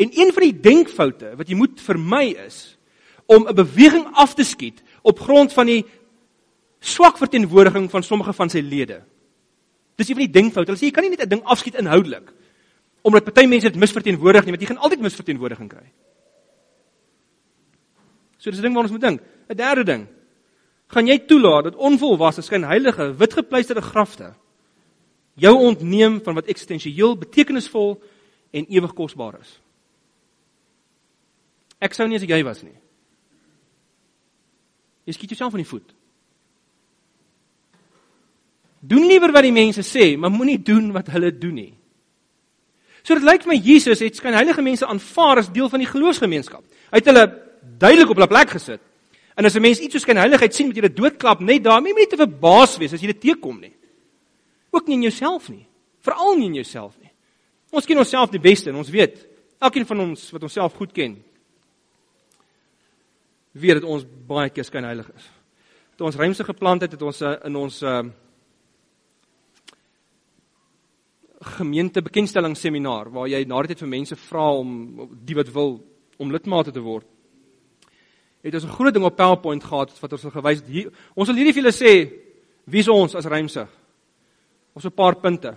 [0.00, 2.76] En een van die denkfoute wat jy moet vermy is
[3.26, 5.84] om 'n beweging af te skiet op grond van die
[6.80, 9.02] swak verteenwoordiging van sommige van sy lede.
[9.96, 10.72] Dis een van die denkfoute.
[10.72, 12.32] Hulle sê jy kan nie net 'n ding afskiet inhoudelik
[13.02, 15.86] omdat party mense dit misverteenwoordig nie, want jy gaan altyd misverteenwoordiging kry.
[18.36, 19.20] So dis 'n ding waar ons moet dink.
[19.48, 20.06] 'n Derde ding
[20.90, 24.32] gaan jy toelaat dat onvolwasse skynheilige witgepleisterde grafte
[25.40, 27.94] jou ontneem van wat eksistensieel betekenisvol
[28.50, 29.52] en ewig kosbaar is.
[31.80, 32.76] Ek sou nie as jy was nie.
[35.08, 35.94] Jy skiet jouself van die voet.
[38.80, 41.72] Doen liewer wat die mense sê, maar moenie doen wat hulle doen nie.
[43.00, 46.64] So dit lyk vir my Jesus het skynheilige mense aanvaar as deel van die geloofsgemeenskap.
[46.90, 47.24] Hy het hulle
[47.80, 48.82] duidelik op hulle plek gesit.
[49.40, 51.92] En as 'n mens iets soos geen heiligheid sien met jy dit doodklap net daarmee,
[51.92, 53.72] moet jy te verbaas wees as jy dit teekom nie.
[54.70, 55.66] Ook nie in jouself nie.
[56.00, 57.10] Veral nie in jouself nie.
[57.70, 59.26] Ons ken onsself die beste en ons weet,
[59.58, 61.24] elkeen van ons wat onsself goed ken,
[63.52, 65.30] weet dat ons baie keer skyn heilig is.
[65.96, 68.02] Toe ons ruimse geplant het, het ons uh, in ons uh,
[71.40, 75.80] gemeente bekendstelling seminar waar jy na dit vir mense vra om die wat wil
[76.18, 77.06] om lidmate te word
[78.42, 81.36] het ons 'n groot ding op PowerPoint gehad wat ons het gewys hier ons wil
[81.36, 81.92] hierdie vir julle sê
[82.64, 83.68] wie is ons as Rymsig.
[84.74, 85.56] Ons 'n paar punte.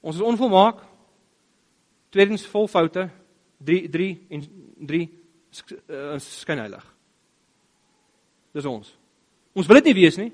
[0.00, 0.82] Ons is onvolmaak.
[2.10, 3.10] Tweedens vol foute.
[3.64, 4.42] 3 3 en
[4.86, 5.10] 3
[5.88, 6.84] uh, skynheilig.
[8.52, 8.96] Dis ons.
[9.54, 10.32] Ons wil dit nie wees nie.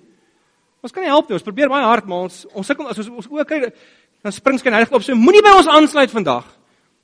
[0.80, 1.36] Ons kan nie help nie.
[1.36, 3.74] Ons probeer baie hard, maar ons ons sukkel as ons ons ook kyk
[4.22, 5.04] dan spring skynheilig op.
[5.04, 6.46] So moenie by ons aansluit vandag.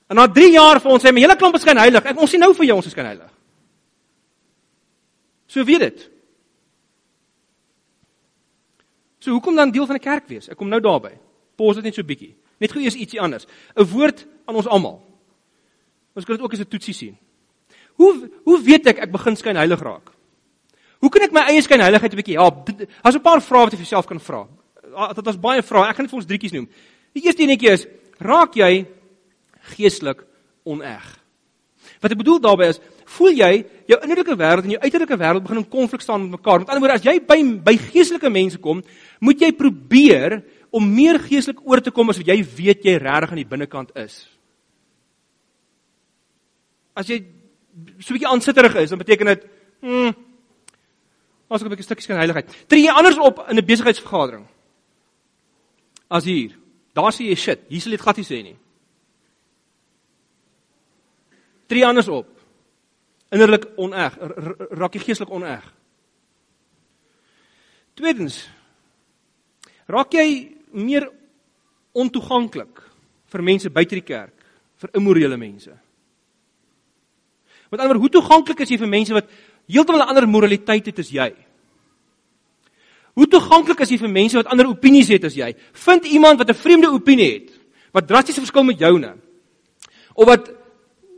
[0.08, 2.04] En na 3 jaar vir ons sê my hele klomp is skynheilig.
[2.04, 3.36] Ek ons sien nou vir jou ons is skynheilig.
[5.46, 6.11] So weet dit.
[9.18, 10.48] So hoekom dan deel van 'n kerk wees?
[10.48, 11.18] Ek kom nou daarby.
[11.56, 12.37] Pos dit net so bietjie.
[12.59, 13.46] Net gou eers ietsie anders.
[13.74, 15.02] 'n Woord aan ons almal.
[16.14, 17.18] Ons kan dit ook as 'n toetsie sien.
[17.94, 20.12] Hoe hoe weet ek ek begin skyn heilig raak?
[21.00, 22.66] Hoe kan ek my eie skyn heiligheid 'n bietjie help?
[23.02, 24.46] Daar's 'n paar vrae wat jy vir jouself kan vra.
[24.94, 25.88] Ah, dit is baie vrae.
[25.88, 26.68] Ek gaan net vir ons drietjies noem.
[27.12, 27.87] Die eerste enetjie is:
[28.18, 28.87] Raak jy
[29.76, 30.24] geestelik
[30.64, 31.20] oneg?
[32.00, 35.62] Wat ek bedoel daarbey is, voel jy jou innerlike wêreld en jou uiterlike wêreld begin
[35.62, 36.61] in konflik staan met mekaar.
[36.62, 38.83] Met ander woorde, as jy by by geestelike mense kom,
[39.20, 40.40] moet jy probeer
[40.75, 43.94] om meer geestelik oor te kom as wat jy weet jy regtig aan die binnekant
[43.96, 44.25] is.
[46.96, 47.22] As jy
[48.01, 49.46] so 'n bietjie aansitterig is, dan beteken dit,
[49.81, 50.12] hm,
[51.51, 52.51] as ek 'n bietjie stukkies kan heiligheid.
[52.68, 54.46] Tree jy anders op in 'n besigheidsvergadering?
[56.11, 56.57] As hier.
[56.94, 58.57] Daar sê jy shit, hier sal dit glad nie sê nie.
[61.68, 62.36] Tree anders op.
[63.34, 64.18] Innerlik oneg,
[64.70, 65.64] raak jy geestelik oneg.
[67.96, 68.44] Tweedens
[69.86, 70.28] raak jy
[70.74, 71.06] meer
[71.96, 72.82] ontoeganklik
[73.32, 74.34] vir mense buite die kerk,
[74.76, 75.72] vir immorele mense.
[77.70, 79.30] Met ander woorde, hoe toeganklik is jy vir mense wat
[79.66, 81.32] heeltemal 'n ander moraliteit het as jy?
[83.16, 85.54] Hoe toeganklik is jy vir mense wat ander opinies het as jy?
[85.72, 87.50] Vind iemand wat 'n vreemde opinie het,
[87.92, 89.16] wat drasties verskil met joune.
[90.14, 90.52] Of wat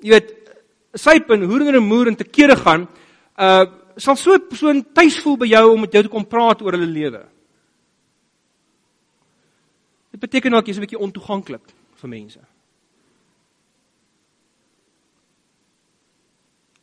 [0.00, 0.37] jy weet,
[0.98, 2.88] syp en hoer en moer en te kere gaan,
[3.38, 3.64] uh
[3.98, 6.72] sal so 'n persoon tuis voel by jou om met jou te kom praat oor
[6.72, 7.26] hulle lewe.
[10.12, 12.40] Dit beteken ook jy's 'n bietjie ontoeganklik vir mense.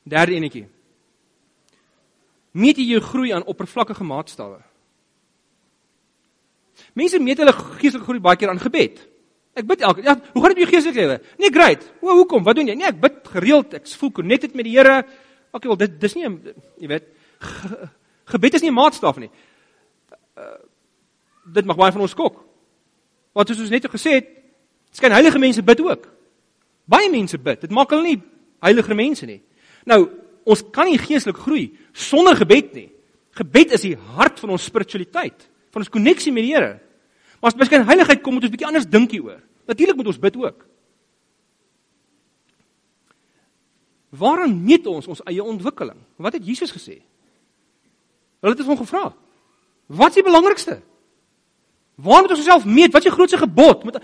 [0.03, 0.67] Derde enetjie.
[2.51, 4.61] Meet jy jou groei aan oppervlakkige maatstawwe?
[6.93, 9.14] Mense meet hulle geestelike groei baie keer aan gebed.
[9.55, 11.19] Ek bid elke ja, hoe gaan dit met jou geestelike lewe?
[11.39, 11.83] Nee, great.
[12.03, 12.43] O, hoekom?
[12.43, 12.75] Wat doen jy?
[12.75, 13.75] Nee, ek bid gereeld.
[13.77, 15.03] Ek voel connected met die Here.
[15.55, 17.05] Okay, wel dit dis nie jy weet
[17.39, 17.87] ge,
[18.35, 19.29] gebed is nie 'n maatstaf nie.
[20.35, 20.59] Uh,
[21.53, 22.43] dit mag baie van ons skok.
[23.33, 24.27] Want soos ons net gesê het,
[24.91, 26.09] skyn heilige mense bid ook.
[26.85, 27.61] Baie mense bid.
[27.61, 28.21] Dit maak hulle nie
[28.59, 29.41] heilige mense nie.
[29.85, 30.09] Nou,
[30.45, 32.89] ons kan nie geestelik groei sonder gebed nie.
[33.35, 36.79] Gebed is die hart van ons spiritualiteit, van ons koneksie met die Here.
[37.39, 39.41] Maar as miskien heiligheid kom, moet ons bietjie anders dink hieroor.
[39.69, 40.65] Natuurlik moet ons bid ook.
[44.15, 45.97] Waarom meet ons ons eie ontwikkeling?
[46.21, 47.01] Wat het Jesus gesê?
[48.41, 49.09] Hulle het hom gevra.
[49.87, 50.79] Wat is die belangrikste?
[51.95, 52.91] Waar moet ons osself meet?
[52.93, 53.83] Wat is die grootste gebod?
[53.83, 53.99] Moet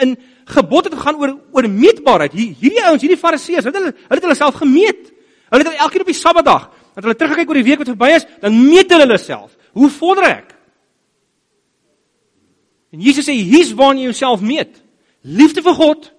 [0.00, 0.14] in
[0.48, 2.32] gebod het gegaan oor oor meetbaarheid.
[2.32, 5.10] Hier hierdie ouens, hierdie fariseërs, hulle hulle het hulle self gemeet.
[5.52, 8.26] Hulle het elkeen op die Sabbatdag, as hulle terugkyk oor die week wat verby is,
[8.40, 9.52] dan meet hulle hulle self.
[9.76, 10.53] Hoe vorder ek?
[12.94, 14.76] En Jesus sê hier's waar jy jouself meet.
[15.26, 16.10] Liefde vir God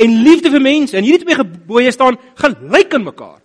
[0.00, 0.96] en liefde vir mense.
[0.96, 3.38] En hierdie twee gebooie staan gelyk aan mekaar.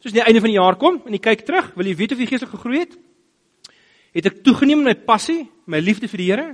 [0.00, 2.20] Soos die einde van die jaar kom en jy kyk terug, wil jy weet of
[2.20, 2.94] jy geestelik gegroei het?
[4.16, 6.48] Het ek toegeneem in my passie, my liefde vir die Here?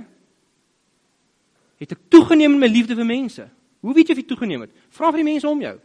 [1.79, 3.47] Het ek toegeneem in my liefde vir mense?
[3.83, 4.75] Hoe weet jy of jy toegeneem het?
[4.91, 5.75] Vra vir die mense om jou.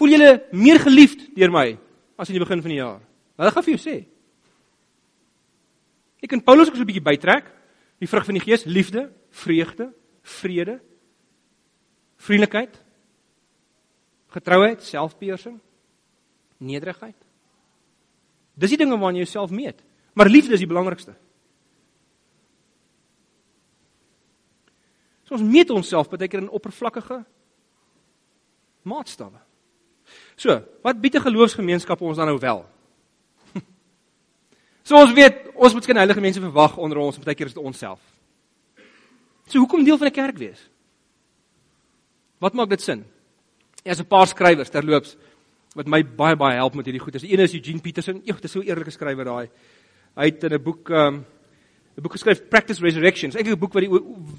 [0.00, 1.66] Voel jy meer geliefd deur my
[2.16, 3.00] as in die begin van die jaar?
[3.42, 3.96] Hulle gaan vir jou sê.
[6.22, 7.50] Ek en Paulus ook so 'n bietjie bytrek.
[7.98, 10.80] Die vrug van die Gees: liefde, vreugde, vrede,
[12.16, 12.82] vriendelikheid,
[14.28, 15.60] getrouheid, selfbeheersing
[16.58, 17.16] nederigheid.
[18.54, 19.82] Dis die dinge waarna jy jouself meet.
[20.14, 21.14] Maar liefde is die belangrikste.
[25.24, 27.24] So ons meet onsself baie keer in oppervlakkige
[28.82, 29.40] maatstawwe.
[30.36, 32.71] So, wat bied 'n geloofsgemeenskap ons dan nou wel?
[34.82, 37.62] So ons weet, ons moet skyn heilige mense verwag onder ons, baie keer is dit
[37.62, 38.00] onsself.
[39.46, 40.68] So hoekom deel van 'n kerk wees?
[42.40, 43.04] Wat maak dit sin?
[43.84, 45.16] Ja, so 'n paar skrywers terloops
[45.74, 47.12] wat my baie baie help met hierdie goed.
[47.12, 48.22] Die een is Eugene Peterson.
[48.24, 49.48] Eeg, dit is so 'n eerlike skrywer daai.
[50.16, 51.24] Hy het in 'n boek um
[51.96, 53.34] 'n boek geskryf Practice Resurrections.
[53.34, 53.90] Eintlik 'n boek wat die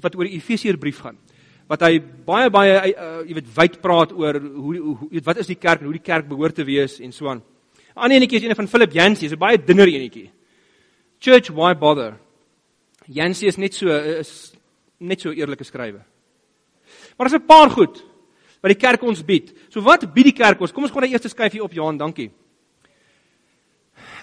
[0.02, 1.18] wat oor die Efesiërbrief gaan.
[1.66, 5.46] Wat hy baie baie uh, jy weet wyd praat oor hoe, hoe weet wat is
[5.46, 7.42] die kerk en hoe die kerk behoort te wees en so aan.
[7.94, 10.30] Ander enetjie is een van Philip Yancey, 'n baie dinger enetjie.
[11.18, 12.18] Church why bother?
[13.06, 14.52] Yancey is net so is
[14.98, 16.04] net so eerlike skrywer.
[17.16, 18.04] Maar daar's 'n paar goed
[18.60, 19.52] wat die kerk ons bied.
[19.68, 20.72] So wat bied die kerk ons?
[20.72, 22.30] Kom ons gaan na die eerste skyfie op Johan, dankie.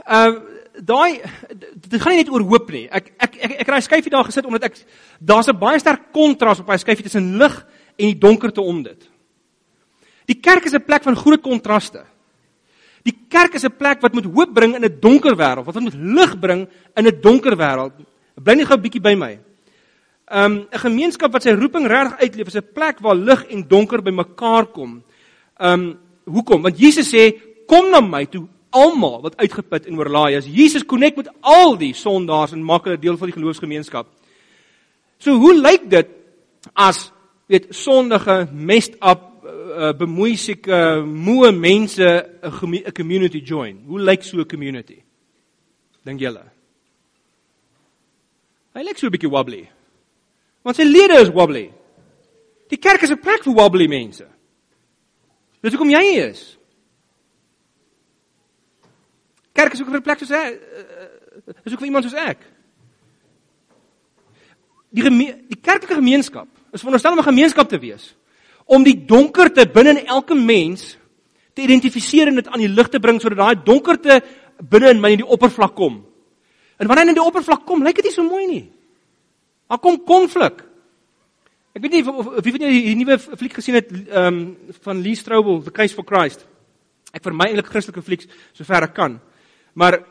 [0.06, 0.42] Ehm uh,
[0.76, 1.22] daai
[1.76, 2.88] dit gaan nie net oor hoop nie.
[2.90, 4.86] Ek ek ek ek raai skyfie daar gesit omdat ek
[5.20, 7.66] daar's 'n baie sterk kontras op daai skyfie tussen lig
[7.98, 9.10] en die donkerte om dit.
[10.26, 12.06] Die kerk is 'n plek van groot kontraste.
[13.04, 15.94] Die kerk is 'n plek wat moet hoop bring in 'n donker wêreld, wat moet
[15.94, 17.94] lig bring in 'n donker wêreld.
[18.36, 19.40] Bly net gou 'n bietjie by my
[20.32, 24.02] um, 'n gemeenskap wat sy roeping reg uitleef, is 'n plek waar lig en donker
[24.02, 25.04] bymekaar kom.
[25.60, 26.62] Um hoekom?
[26.62, 27.34] Want Jesus sê,
[27.68, 31.94] "Kom na my toe almal wat uitgeput en oorlaai is." Jesus connect met al die
[31.94, 34.08] sondaars en maak hulle deel van die geloofsgemeenskap.
[35.18, 36.08] So hoe lyk dit
[36.74, 37.12] as
[37.48, 42.08] weet sondige, messed up, uh, bemoeisieke, moe mense
[42.42, 43.84] 'n community join?
[43.88, 45.04] Hoe lyk so 'n community?
[46.04, 46.44] Dink julle?
[48.74, 49.70] Hy lyk so 'n bietjie wobbly.
[50.64, 51.72] Want sy lede is wobbly.
[52.70, 54.28] Die kerk is 'n plek vir wobbly mense.
[55.62, 56.58] Dis hoekom jy hier is.
[59.54, 60.58] Kerk is ook 'n plek soos hy
[61.66, 62.40] is ook vir iemand soos ek.
[64.90, 68.16] Die die kerklike gemeenskap is veronderstel om 'n gemeenskap te wees
[68.72, 70.96] om die donkerte binne in elke mens
[71.54, 74.22] te identifiseer en dit aan die lig te bring sodat daai donkerte
[74.62, 76.00] binne in my in die oppervlak kom.
[76.80, 78.64] En wanneer hy in die oppervlak kom, lyk dit nie so mooi nie.
[79.72, 80.64] Daar kom konflik.
[81.76, 84.40] Ek weet nie of, of wie van julle die nuwe fliek gesien het ehm um,
[84.88, 86.48] van Lee Strobel, The Case for Christ.
[87.12, 89.20] Ek vermy eintlik Christelike flieks sover ek kan.
[89.76, 90.02] Maar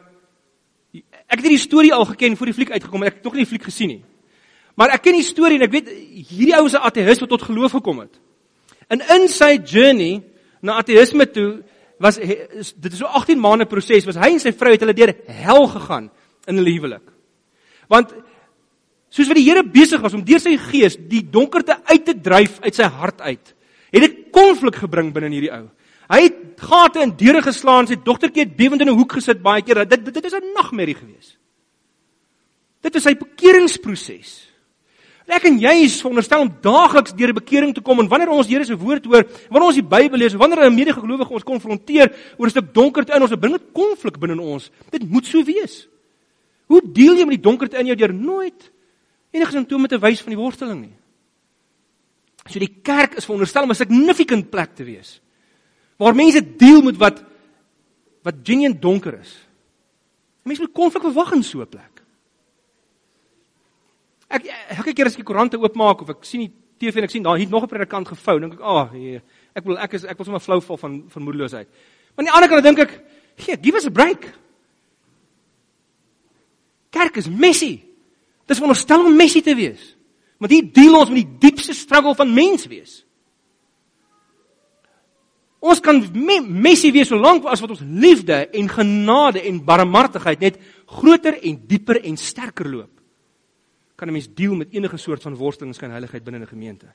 [0.92, 3.44] ek het hierdie storie al geken voor die fliek uitgekom en ek het nog nie
[3.44, 4.02] die fliek gesien nie.
[4.76, 5.92] Maar ek ken die storie en ek weet
[6.30, 8.20] hierdie ou is 'n ateïs wat tot geloof gekom het.
[8.90, 10.20] En in sy journey
[10.62, 11.62] na ateïsme toe
[12.00, 15.12] was dit is so 18 maande proses was hy en sy vrou het hulle deur
[15.44, 16.08] hel gegaan
[16.48, 17.06] in hulle huwelik.
[17.92, 18.14] Want
[19.10, 22.60] soos wat die Here besig was om deur sy gees die donkerte uit te dryf
[22.64, 23.52] uit sy hart uit,
[23.90, 25.66] het dit konflik gebring binne hierdie ou.
[26.10, 29.62] Hy het gate in deure geslaan, sy dogtertjie het bewend in 'n hoek gesit baie
[29.62, 29.86] keer.
[29.86, 31.36] Dit dit, dit is 'n nagmerrie gewees.
[32.82, 34.49] Dit is sy bekeringsproses.
[35.30, 38.48] Ek en jy is veronderstel om daagliks deur 'n bekering te kom en wanneer ons
[38.48, 42.46] Here se woord hoor, wanneer ons die Bybel lees, wanneer 'n medegelowige ons konfronteer oor
[42.46, 44.70] 'n stuk donkerte in ons, bring dit konflik binne ons.
[44.90, 45.86] Dit moet so wees.
[46.66, 48.70] Hoe deel jy met die donkerte in jou deur nooit
[49.30, 50.96] enige simptome te wys van die worsteling nie?
[52.48, 55.20] So die kerk is veronderstel om 'n significant plek te wees
[55.98, 57.24] waar mense deel met wat
[58.22, 59.32] wat genuine donker is.
[60.44, 61.89] Mense moet konflik verwag in so 'n plek.
[64.30, 67.12] Ek elke keer as ek die koerante oopmaak of ek sien die TV en ek
[67.12, 69.20] sien daar hier nog 'n predikant gevou, dink ek, "Ag, oh,
[69.54, 71.68] ek wil ek is ek wil sommer flou val van van moedeloosheid."
[72.14, 73.04] Maar aan die ander kant dink ek,
[73.36, 74.32] "Gee, give us a break."
[76.90, 77.82] Kerk is messy.
[78.46, 79.96] Dit is veronderstel om messy te wees.
[80.38, 83.04] Maar hier deel ons met die diepste struggle van mens wees.
[85.60, 90.58] Ons kan me messy wees solank as wat ons liefde en genade en barmhartigheid net
[90.86, 92.99] groter en dieper en sterker loop
[94.00, 96.86] kan 'n mens deel met enige soort van worsteling en skynheiligheid binne 'n gemeente.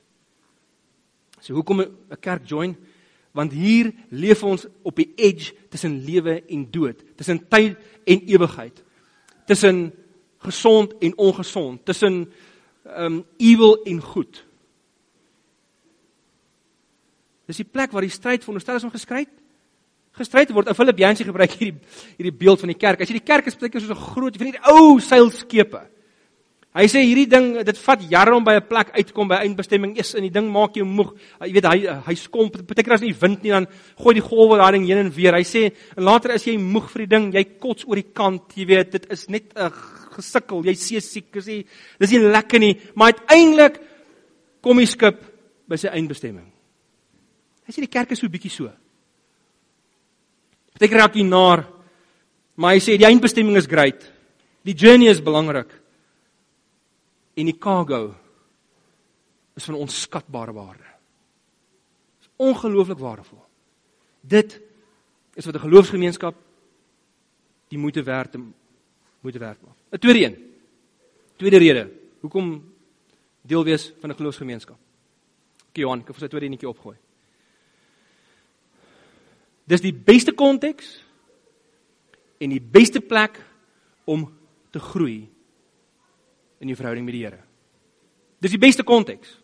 [1.40, 2.76] So hoekom 'n kerk join?
[3.32, 8.82] Want hier leef ons op die edge tussen lewe en dood, tussen tyd en ewigheid.
[9.46, 9.92] Tussen
[10.38, 12.32] gesond en ongesond, tussen
[12.84, 14.44] um evil en goed.
[17.46, 19.28] Dis die plek waar die stryd veronderstel is om geskryf
[20.12, 20.68] gestryd word.
[20.68, 21.78] Ou Filippense gebruik hierdie
[22.16, 23.00] hierdie beeld van die kerk.
[23.00, 25.95] As jy die kerk is soos 'n groot van hierdie ou seilskepe.
[26.76, 29.40] Hy sê hierdie ding dit vat jare om by 'n plek uit te kom by
[29.40, 29.96] eindbestemming.
[29.96, 31.14] Eers in die ding maak jou moeg.
[31.40, 32.52] Jy weet hy hy skomp.
[32.52, 33.66] Partykeer as nie wind nie dan
[33.96, 35.32] gooi die golwe daai ding heen en weer.
[35.32, 38.52] Hy sê en later as jy moeg vir die ding, jy kots oor die kant.
[38.54, 39.72] Jy weet dit is net 'n
[40.16, 40.64] gesukkel.
[40.64, 41.64] Jy see siek, dis nie
[41.98, 42.80] dis nie lekker nie.
[42.94, 43.80] Maar uiteindelik
[44.60, 45.22] kom die skip
[45.66, 46.52] by sy eindbestemming.
[47.66, 48.70] Hy sê die kerk is so bietjie so.
[50.74, 51.64] Partykeer raak jy naar.
[52.56, 54.12] Maar hy sê die eindbestemming is great.
[54.62, 55.85] Die journey is belangrik
[57.36, 58.14] en die cargo
[59.56, 60.88] is van onskatbare waarde.
[62.20, 63.42] Is ongelooflik waardevol.
[64.20, 64.60] Dit
[65.34, 66.34] is wat 'n geloofsgemeenskap
[67.68, 68.40] die moeite werd te
[69.20, 69.76] moeite werd maak.
[69.92, 70.36] 'n Tweede een.
[71.36, 72.72] Tweede rede hoekom
[73.42, 74.78] deel wees van 'n geloofsgemeenskap.
[75.68, 76.96] Okay, Johan, ek het vir sy tweede enetjie opgooi.
[79.64, 81.04] Dis die beste konteks
[82.38, 83.44] en die beste plek
[84.04, 84.38] om
[84.70, 85.35] te groei
[86.60, 87.42] in jou verhouding met die Here.
[88.40, 89.38] Dis die beste konteks.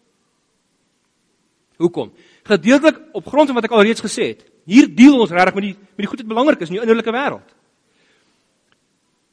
[1.81, 2.13] Hoekom?
[2.47, 4.45] Gedeeltelik op grond van wat ek alreeds gesê het.
[4.69, 7.15] Hier deel ons regtig met die met die goed wat belangrik is in jou innerlike
[7.15, 7.49] wêreld.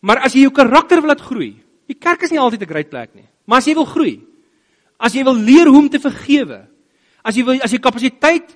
[0.01, 1.51] Maar as jy jou karakter wil laat groei,
[1.89, 3.27] die kerk is nie altyd 'n great plek nie.
[3.45, 4.21] Maar as jy wil groei,
[4.97, 6.67] as jy wil leer hoe om te vergewe,
[7.23, 8.55] as jy wil as jy kapasiteit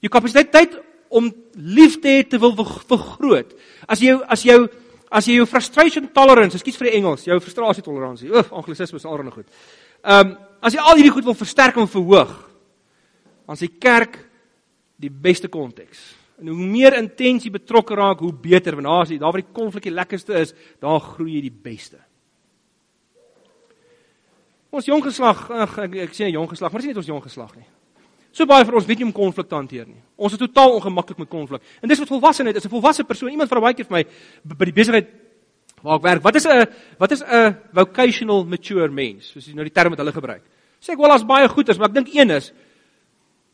[0.00, 3.54] jou kapasiteit tyd om lief te hê te wil vergroot.
[3.88, 4.68] As jy as jou
[5.14, 8.32] as jy jou frustration tolerance, ekskuus vir die Engels, jou frustrasie toleransie.
[8.34, 9.62] Oof, anglisisme is alreeds goed.
[10.02, 10.34] Ehm um,
[10.64, 12.30] as jy al hierdie goed wil versterk en verhoog,
[13.44, 14.14] dan is die kerk
[14.96, 16.00] die beste konteks.
[16.40, 19.84] En hoe meer intensie betrokke raak, hoe beter, want daar is daar waar die konflik
[19.84, 22.00] die lekkerste is, daar groei jy die beste.
[24.72, 27.22] Ons jong geslag, ag ek, ek sê jong geslag, maar dis nie net ons jong
[27.28, 27.68] geslag nie.
[28.34, 30.00] So baie vir ons weet nie om konflik te hanteer nie.
[30.18, 31.62] Ons is totaal ongemaklik met konflik.
[31.80, 32.64] En dis wat volwassenheid is.
[32.64, 34.04] 'n Volwasse persoon, iemand vra baie keer vir my
[34.42, 35.06] by die besigheid
[35.82, 36.66] waar ek werk, wat is 'n
[36.98, 39.30] wat is 'n vocational mature mens?
[39.32, 40.42] Soos jy nou die term wat hulle gebruik.
[40.80, 42.52] Sê ek wel as baie goed is, maar ek dink een is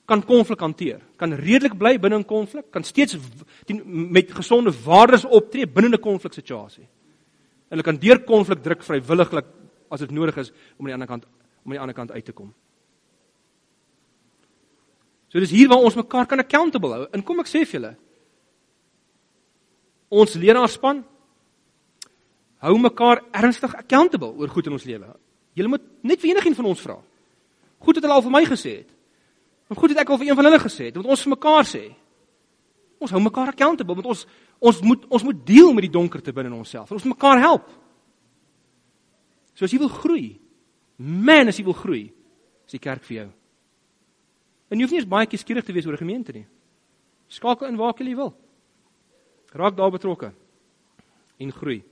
[0.07, 1.01] kan konflik hanteer.
[1.16, 3.18] Kan redelik bly binne 'n konflik, kan steeds
[3.66, 6.87] die, met gesonde waardes optree binne 'n konfliksituasie.
[7.68, 9.45] Hulle kan deur konflik druk vrywilliglik
[9.91, 11.24] as dit nodig is om aan die ander kant
[11.64, 12.55] om aan die ander kant uit te kom.
[15.31, 17.07] So dis hier waar ons mekaar kan accountable hou.
[17.14, 17.93] En kom ek sê vir julle.
[20.11, 21.05] Ons leraarspan
[22.66, 25.12] hou mekaar ernstig accountable oor goed in ons lewe.
[25.57, 26.99] Julle moet net vir enigiemand van ons vra.
[27.81, 28.91] Goed het hulle al vir my gesê het.
[29.70, 31.68] En goed het ek al vir een van hulle gesê het, want ons vir mekaar
[31.68, 31.85] sê.
[33.01, 34.26] Ons hou mekaar accountable, want ons
[34.61, 36.91] ons moet ons moet deel met die donkerte binne in onsself.
[36.93, 37.70] Ons moet mekaar help.
[39.55, 40.26] So as jy wil groei,
[40.99, 42.09] man, as jy wil groei,
[42.66, 43.28] is die kerk vir jou.
[44.71, 46.47] En jy hoef nie eens baie kieskeurig te wees oor 'n gemeente nie.
[47.29, 48.35] Skakel in waar jy wil.
[49.53, 50.33] Raak daar betrokke
[51.39, 51.83] en groei.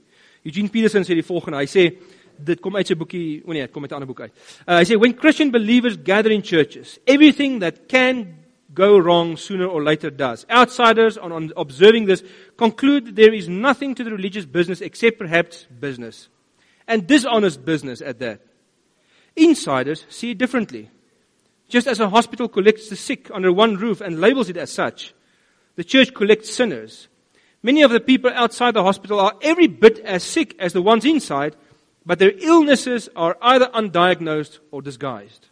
[0.43, 1.57] Eugene Peterson sê die volgende.
[1.57, 1.97] Hy sê
[2.39, 4.33] dit kom uit sy boekie, o nee, dit kom uit 'n ander boek uit.
[4.67, 8.39] Uh, hy sê when Christian believers gather in churches, everything that can
[8.73, 10.45] go wrong sooner or later does.
[10.49, 12.23] Outsiders on, on observing this
[12.55, 16.29] conclude that there is nothing to the religious business except perhaps business.
[16.87, 18.41] And dishonest business at that.
[19.35, 20.89] Insiders see it differently.
[21.69, 25.13] Just as a hospital collects the sick under one roof and labels it as such,
[25.75, 27.07] the church collects sinners.
[27.61, 31.05] Many of the people outside the hospital are every bit as sick as the ones
[31.05, 31.55] inside,
[32.05, 35.47] but their illnesses are either undiagnosed or disguised.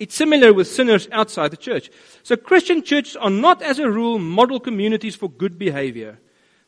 [0.00, 1.90] It's similar with sinners outside the church.
[2.22, 6.18] So Christian churches are not, as a rule, model communities for good behavior.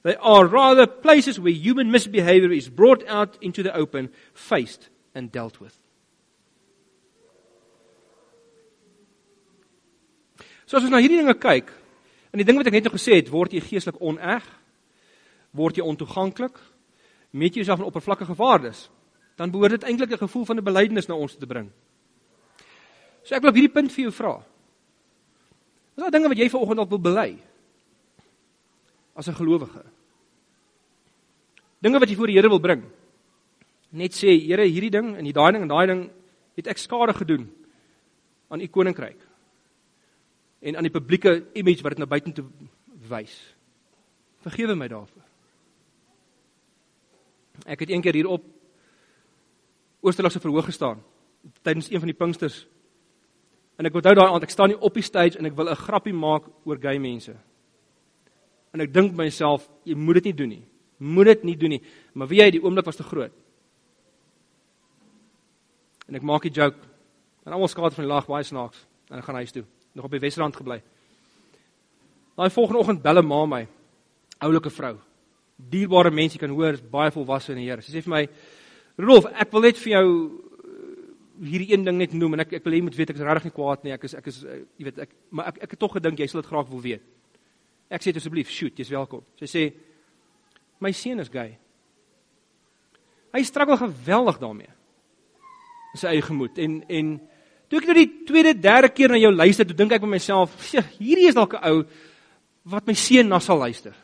[0.02, 5.32] They are rather places where human misbehavior is brought out into the open, faced, and
[5.32, 5.81] dealt with.
[10.72, 11.68] So as ons na hierdie dinge kyk,
[12.32, 14.40] en die ding wat ek net nou gesê het, word jy geestelik oneg,
[15.52, 16.54] word jy ontoeganklik,
[17.36, 18.86] meet jy jouself in oppervlakkige waardes,
[19.36, 21.68] dan behoort dit eintlik 'n gevoel van 'n belydenis na ons te bring.
[23.22, 24.32] So ek wil op hierdie punt vir jou vra.
[24.32, 27.38] Wat is daai dinge wat jy vanoggend dalk wil bely?
[29.14, 29.84] As 'n gelowige.
[31.82, 32.82] Dinge wat jy voor die Here wil bring.
[33.90, 36.10] Net sê, Here, hierdie ding en daai ding en daai ding
[36.56, 37.52] het ek skade gedoen
[38.48, 39.31] aan u koninkryk
[40.62, 42.46] en aan die publieke image wat dit na buite toe
[43.10, 43.34] wys.
[44.42, 45.24] Vergewe my daarvoor.
[47.66, 48.44] Ek het eendag hier op
[50.02, 51.02] Oosterligse verhoog gestaan
[51.66, 52.60] tydens een van die Pinksters.
[53.78, 55.82] En ek onthou daai aand, ek staan nie op die stage en ek wil 'n
[55.82, 57.34] grappie maak oor gay mense.
[58.72, 60.64] En ek dink myself, jy moet dit nie doen nie.
[60.98, 61.82] Moet dit nie doen nie.
[62.14, 63.32] Maar wie jy die oomblik was te groot.
[66.08, 66.78] En ek maak die joke.
[67.44, 70.10] En almal skaat van die lag baie snaaks en ek gaan huis toe nog op
[70.10, 70.80] die Wesrand gebly.
[72.36, 73.66] Daai volgende oggend bel 'n ma my,
[74.38, 74.96] oulike vrou.
[75.56, 77.82] Dierbare mense kan hoor, is baie volwasse in die Here.
[77.82, 78.28] Sy sê vir my,
[78.98, 82.64] "Rolf, ek wil net vir jou uh, hierdie een ding net noem en ek ek
[82.64, 83.92] wil hê jy moet weet ek is regtig nie kwaad nie.
[83.92, 86.26] Ek is ek is uh, jy weet ek maar ek ek het tog gedink jy
[86.26, 87.02] sal dit graag wil weet."
[87.90, 89.72] Ek sê asseblief, "Shoot, jy's welkom." Sy sê,
[90.80, 91.58] "My seun is gay."
[93.32, 94.70] Hy struggle geweldig daarmee.
[95.94, 97.20] Sy eie gemoed en en
[97.72, 100.52] Toe ek nou die tweede, derde keer na jou luister, toe dink ek by myself,
[101.00, 101.86] hierdie is dalk 'n ou
[102.68, 103.94] wat my seun na sal luister.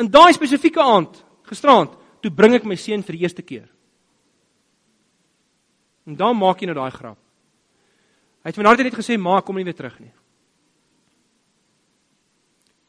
[0.00, 1.92] In daai spesifieke aand, gisteraand,
[2.22, 3.68] toe bring ek my seun vir die eerste keer.
[6.06, 7.18] En dan maak jy nou daai grap.
[8.42, 10.12] Hy het vanaand net gesê, "Ma, kom nie weer terug nie."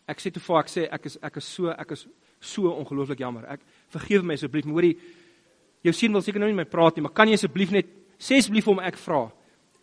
[0.08, 2.08] Ek sê toe vir ek sê ek is ek is so ek is
[2.40, 3.46] so ongelooflik jammer.
[3.52, 3.60] Ek
[3.92, 4.98] vergewe my asseblief, hoorie
[5.84, 7.86] jou seun wil seker nou nie met my praat nie, maar kan jy asseblief net
[8.18, 9.30] sê asseblief hom ek vra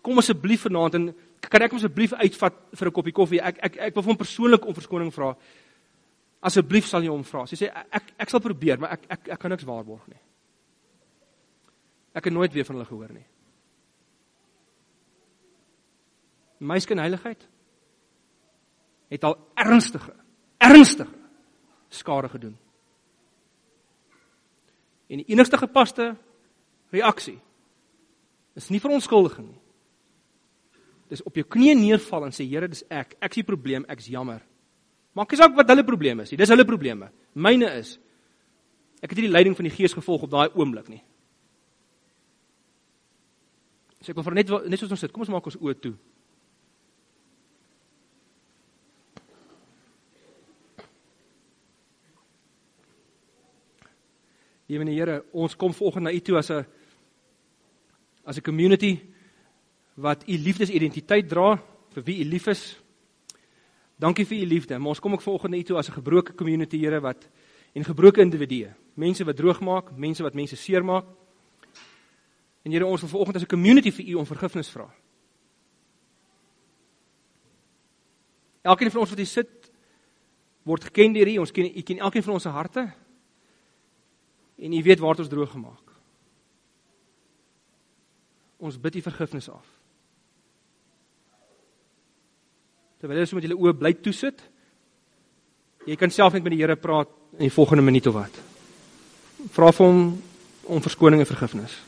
[0.03, 1.09] kom asseblief vanaand en
[1.41, 3.41] kan ek hom asseblief uitvat vir 'n koppie koffie?
[3.41, 5.37] Ek ek ek wil hom persoonlik om verskoning vra.
[6.43, 7.47] Asseblief sal jy hom vra.
[7.47, 10.21] Sy sê ek ek sal probeer, maar ek ek ek kan niks waarborg nie.
[12.15, 13.27] Ek het nooit weer van hulle gehoor nie.
[16.59, 17.49] Meiske en heiligheid
[19.09, 20.13] het al ernstige
[20.59, 21.15] ernstige
[21.89, 22.59] skade gedoen.
[25.09, 26.17] En die enigste gepaste
[26.91, 27.41] reaksie
[28.55, 29.70] is nie verontskuldiging nie
[31.11, 33.17] dis op jou knieë neerval en sê Here, dis ek.
[33.21, 34.41] Ek sien probleem, ek's jammer.
[35.19, 36.39] Maak nie saak wat hulle probleme is nie.
[36.39, 37.11] Dis hulle probleme.
[37.35, 37.97] Myne is
[39.01, 41.01] ek het nie die leiding van die Gees gevolg op daai oomblik nie.
[44.01, 45.95] So ek wil vir net net soos ons sit, kom ons maak ons oë toe.
[54.71, 56.65] Ewene Here, ons kom vanoggend na U toe as 'n
[58.25, 59.01] as 'n community
[60.01, 61.59] wat u liefdesidentiteit dra
[61.95, 62.63] vir wie u lief is.
[64.01, 64.79] Dankie vir u liefde.
[64.79, 67.29] Maar ons kom ook vanoggend hier toe as 'n gebroke community, Here, wat
[67.75, 71.05] en gebroke individue, mense wat droog maak, mense wat mense seermaak.
[72.63, 74.95] En Here, ons wil vanoggend as 'n community vir u om vergifnis vra.
[78.63, 79.73] Elkeen van ons wat hier sit
[80.63, 81.37] word geken deur u.
[81.37, 82.93] Ons ken u ken elkeen van ons se harte.
[84.57, 85.93] En u weet waar dit ons droog gemaak.
[88.57, 89.80] Ons bid u vergifnis af.
[93.01, 94.43] Terwyl jy so met julle oë bly toe sit.
[95.89, 98.41] Jy kan self net met die Here praat in die volgende minuut of wat.
[99.55, 100.03] Vra vir hom
[100.71, 101.79] om verskoning en vergifnis.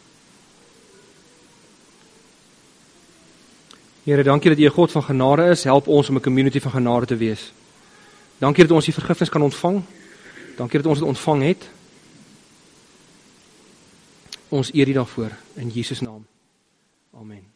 [4.02, 5.64] Here, dankie dat U 'n God van genade is.
[5.64, 7.52] Help ons om 'n community van genade te wees.
[8.38, 9.82] Dankie dat ons die vergifnis kan ontvang.
[10.56, 11.68] Dankie dat ons dit ontvang het.
[14.48, 16.26] Ons eer U daarvoor in Jesus naam.
[17.14, 17.51] Amen.